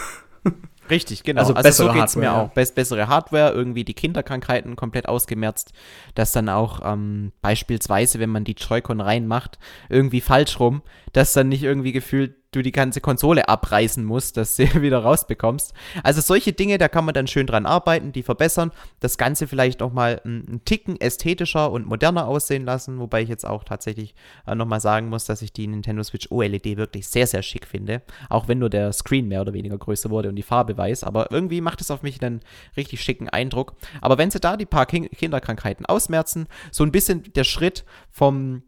[0.89, 1.41] Richtig, genau.
[1.41, 2.49] Also, also bessere so geht es mir auch.
[2.49, 5.71] Bess bessere Hardware, irgendwie die Kinderkrankheiten komplett ausgemerzt,
[6.13, 10.81] dass dann auch ähm, beispielsweise, wenn man die Joy-Con reinmacht, irgendwie falsch rum,
[11.13, 15.73] dass dann nicht irgendwie gefühlt du die ganze Konsole abreißen musst, dass du wieder rausbekommst.
[16.03, 19.79] Also solche Dinge, da kann man dann schön dran arbeiten, die verbessern, das Ganze vielleicht
[19.81, 24.15] nochmal einen Ticken ästhetischer und moderner aussehen lassen, wobei ich jetzt auch tatsächlich
[24.47, 28.01] äh, nochmal sagen muss, dass ich die Nintendo Switch OLED wirklich sehr, sehr schick finde,
[28.29, 31.31] auch wenn nur der Screen mehr oder weniger größer wurde und die Farbe weiß, aber
[31.31, 32.41] irgendwie macht es auf mich einen
[32.77, 33.73] richtig schicken Eindruck.
[34.01, 38.63] Aber wenn sie da die paar Kin Kinderkrankheiten ausmerzen, so ein bisschen der Schritt vom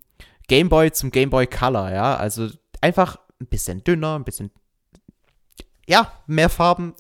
[0.48, 2.50] Game Boy zum Game Boy Color, ja, also
[2.82, 4.52] einfach ein bisschen dünner, ein bisschen
[5.88, 6.96] ja, mehr Farben.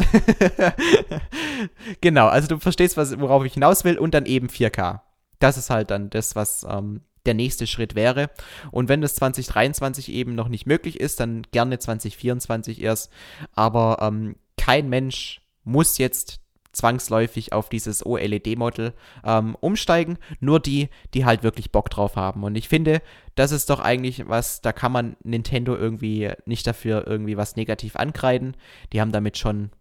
[2.01, 5.01] genau, also du verstehst, was, worauf ich hinaus will und dann eben 4K.
[5.39, 8.29] Das ist halt dann das, was ähm, der nächste Schritt wäre.
[8.71, 13.11] Und wenn das 2023 eben noch nicht möglich ist, dann gerne 2024 erst.
[13.53, 16.41] Aber ähm, kein Mensch muss jetzt
[16.75, 20.17] zwangsläufig auf dieses OLED-Model ähm, umsteigen.
[20.39, 22.43] Nur die, die halt wirklich Bock drauf haben.
[22.43, 23.01] Und ich finde,
[23.35, 27.95] das ist doch eigentlich was, da kann man Nintendo irgendwie nicht dafür irgendwie was negativ
[27.95, 28.55] ankreiden.
[28.93, 29.71] Die haben damit schon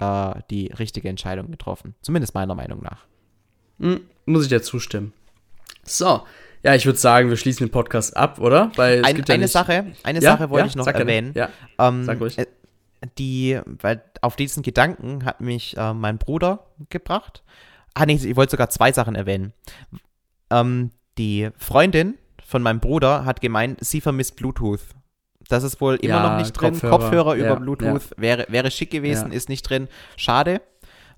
[0.00, 1.94] äh, die richtige Entscheidung getroffen.
[2.02, 3.06] Zumindest meiner Meinung nach.
[3.78, 5.12] Hm, muss ich dir zustimmen.
[5.84, 6.22] So.
[6.62, 8.70] Ja, ich würde sagen, wir schließen den Podcast ab, oder?
[8.76, 10.32] Weil Ein, ja eine Sache, eine ja?
[10.32, 10.70] Sache wollte ja?
[10.70, 11.32] ich noch erwähnen.
[11.34, 11.48] Ja.
[11.78, 12.36] Ähm, Sag ruhig.
[13.18, 17.42] Die, weil auf diesen Gedanken hat mich äh, mein Bruder gebracht.
[17.94, 19.52] Ah, nee, ich wollte sogar zwei Sachen erwähnen.
[20.50, 24.80] Ähm, die Freundin von meinem Bruder hat gemeint, sie vermisst Bluetooth.
[25.48, 26.72] Das ist wohl immer ja, noch nicht drin.
[26.72, 28.16] Kopfhörer, Kopfhörer über ja, Bluetooth ja.
[28.16, 29.88] Wäre, wäre schick gewesen, ist nicht drin.
[30.16, 30.60] Schade.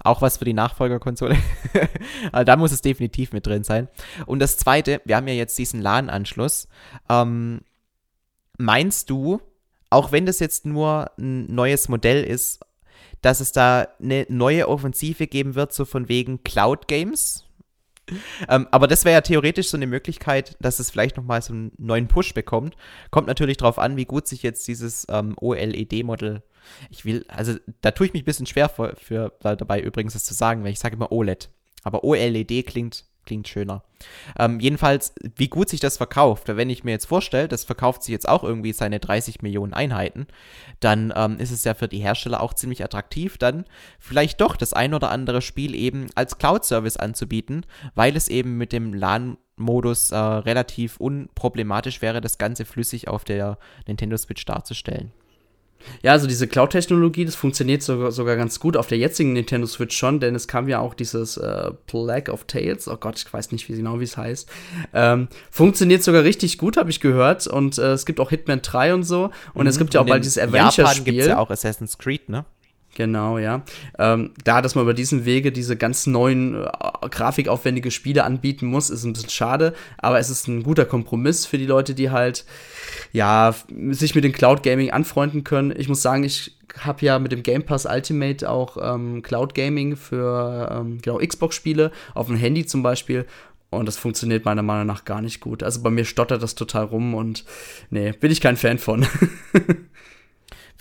[0.04, 1.36] Auch was für die Nachfolgerkonsole.
[2.32, 3.88] also da muss es definitiv mit drin sein.
[4.26, 6.66] Und das zweite, wir haben ja jetzt diesen LAN-Anschluss.
[7.08, 7.60] Ähm,
[8.58, 9.40] meinst du,
[9.92, 12.60] auch wenn das jetzt nur ein neues Modell ist,
[13.20, 17.44] dass es da eine neue Offensive geben wird, so von wegen Cloud Games.
[18.48, 21.72] Ähm, aber das wäre ja theoretisch so eine Möglichkeit, dass es vielleicht nochmal so einen
[21.78, 22.76] neuen Push bekommt.
[23.10, 26.42] Kommt natürlich darauf an, wie gut sich jetzt dieses ähm, OLED-Modell.
[26.90, 30.24] Ich will, also da tue ich mich ein bisschen schwer für, für dabei übrigens das
[30.24, 31.48] zu sagen, weil ich sage immer OLED.
[31.84, 33.82] Aber OLED klingt klingt schöner.
[34.38, 36.48] Ähm, jedenfalls, wie gut sich das verkauft.
[36.48, 40.26] Wenn ich mir jetzt vorstelle, das verkauft sich jetzt auch irgendwie seine 30 Millionen Einheiten,
[40.80, 43.64] dann ähm, ist es ja für die Hersteller auch ziemlich attraktiv, dann
[43.98, 47.64] vielleicht doch das ein oder andere Spiel eben als Cloud-Service anzubieten,
[47.94, 53.58] weil es eben mit dem LAN-Modus äh, relativ unproblematisch wäre, das Ganze flüssig auf der
[53.86, 55.12] Nintendo Switch darzustellen.
[56.02, 59.96] Ja, also diese Cloud-Technologie, das funktioniert sogar, sogar ganz gut auf der jetzigen Nintendo Switch
[59.96, 63.52] schon, denn es kam ja auch dieses äh, Plague of Tales, oh Gott, ich weiß
[63.52, 64.48] nicht wie genau, wie es heißt.
[64.94, 67.46] Ähm, funktioniert sogar richtig gut, habe ich gehört.
[67.46, 69.30] Und äh, es gibt auch Hitman 3 und so.
[69.54, 69.68] Und mhm.
[69.68, 71.14] es gibt ja auch bald dieses Adventure-Spiel.
[71.14, 72.44] gibt ja auch Assassin's Creed, ne?
[72.94, 73.62] Genau, ja.
[73.98, 76.68] Ähm, da, dass man über diesen Wege diese ganz neuen, äh,
[77.10, 81.56] grafikaufwendige Spiele anbieten muss, ist ein bisschen schade, aber es ist ein guter Kompromiss für
[81.56, 82.44] die Leute, die halt,
[83.12, 83.54] ja,
[83.90, 85.72] sich mit dem Cloud Gaming anfreunden können.
[85.76, 89.96] Ich muss sagen, ich habe ja mit dem Game Pass Ultimate auch ähm, Cloud Gaming
[89.96, 93.26] für ähm, genau, Xbox-Spiele, auf dem Handy zum Beispiel.
[93.70, 95.62] Und das funktioniert meiner Meinung nach gar nicht gut.
[95.62, 97.46] Also bei mir stottert das total rum und
[97.88, 99.06] nee, bin ich kein Fan von.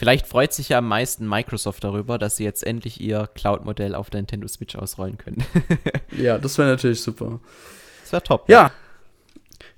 [0.02, 4.10] Vielleicht freut sich ja am meisten Microsoft darüber, dass sie jetzt endlich ihr Cloud-Modell auf
[4.10, 5.45] der Nintendo Switch ausrollen können.
[6.18, 7.39] ja, das wäre natürlich super.
[8.02, 8.49] Das wäre top.
[8.49, 8.64] Ja.
[8.64, 8.72] ja.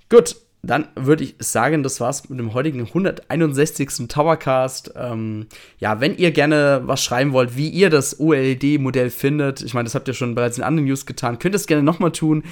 [0.08, 4.08] Gut, dann würde ich sagen, das war's mit dem heutigen 161.
[4.08, 4.94] Towercast.
[4.96, 5.48] Ähm,
[5.80, 9.94] ja, wenn ihr gerne was schreiben wollt, wie ihr das OLED-Modell findet, ich meine, das
[9.94, 12.46] habt ihr schon bereits in anderen News getan, könnt ihr es gerne nochmal tun.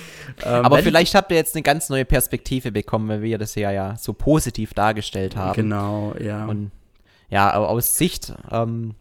[0.43, 3.71] Ähm, Aber vielleicht habt ihr jetzt eine ganz neue Perspektive bekommen, weil wir das ja,
[3.71, 5.55] ja so positiv dargestellt haben.
[5.55, 6.47] Genau, ja.
[6.47, 6.71] Und
[7.31, 8.93] ja, aus Sicht, ähm,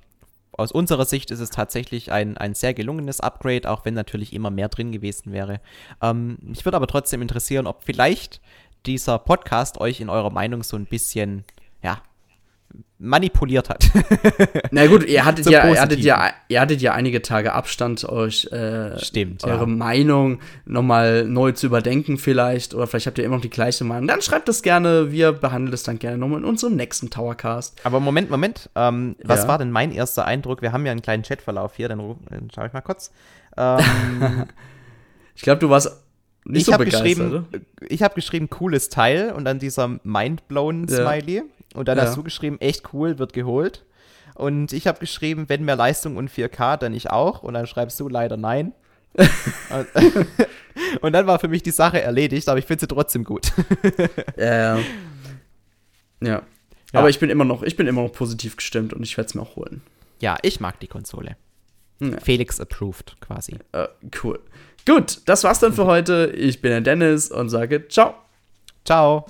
[0.53, 4.51] aus unserer Sicht ist es tatsächlich ein, ein sehr gelungenes Upgrade, auch wenn natürlich immer
[4.51, 5.61] mehr drin gewesen wäre.
[6.01, 8.41] Ähm, mich würde aber trotzdem interessieren, ob vielleicht
[8.87, 11.45] dieser Podcast euch in eurer Meinung so ein bisschen,
[11.83, 12.01] ja,
[13.01, 13.91] manipuliert hat.
[14.71, 18.45] Na gut, ihr hattet, ja, ihr, hattet ja, ihr hattet ja einige Tage Abstand, euch
[18.53, 19.67] äh, Stimmt, eure ja.
[19.67, 22.75] Meinung nochmal neu zu überdenken vielleicht.
[22.75, 24.07] Oder vielleicht habt ihr immer noch die gleiche Meinung.
[24.07, 25.11] Dann schreibt es gerne.
[25.11, 27.81] Wir behandeln es dann gerne nochmal in unserem nächsten Towercast.
[27.85, 28.69] Aber Moment, Moment.
[28.75, 29.49] Ähm, was ja.
[29.49, 30.61] war denn mein erster Eindruck?
[30.61, 33.11] Wir haben ja einen kleinen Chatverlauf hier, dann, dann schaue ich mal kurz.
[33.57, 33.81] Ähm,
[35.35, 35.91] ich glaube, du warst
[36.45, 37.47] nicht ich so habe geschrieben,
[37.89, 41.37] ich habe geschrieben, cooles Teil und dann dieser Mindblown-Smiley.
[41.37, 41.43] Ja.
[41.75, 42.05] Und dann ja.
[42.05, 43.85] hast du geschrieben, echt cool, wird geholt.
[44.35, 47.43] Und ich habe geschrieben, wenn mehr Leistung und 4K, dann ich auch.
[47.43, 48.73] Und dann schreibst du leider nein.
[51.01, 53.53] und dann war für mich die Sache erledigt, aber ich finde sie trotzdem gut.
[54.37, 54.85] ja, ja.
[56.21, 56.43] ja.
[56.93, 59.35] Aber ich bin immer noch, ich bin immer noch positiv gestimmt und ich werde es
[59.35, 59.83] mir auch holen.
[60.21, 61.37] Ja, ich mag die Konsole.
[62.01, 62.19] Ja.
[62.21, 63.57] Felix approved quasi.
[63.75, 63.87] Uh,
[64.23, 64.39] cool.
[64.87, 66.33] Gut, das war's dann für heute.
[66.35, 68.15] Ich bin der Dennis und sage ciao.
[68.85, 69.27] Ciao.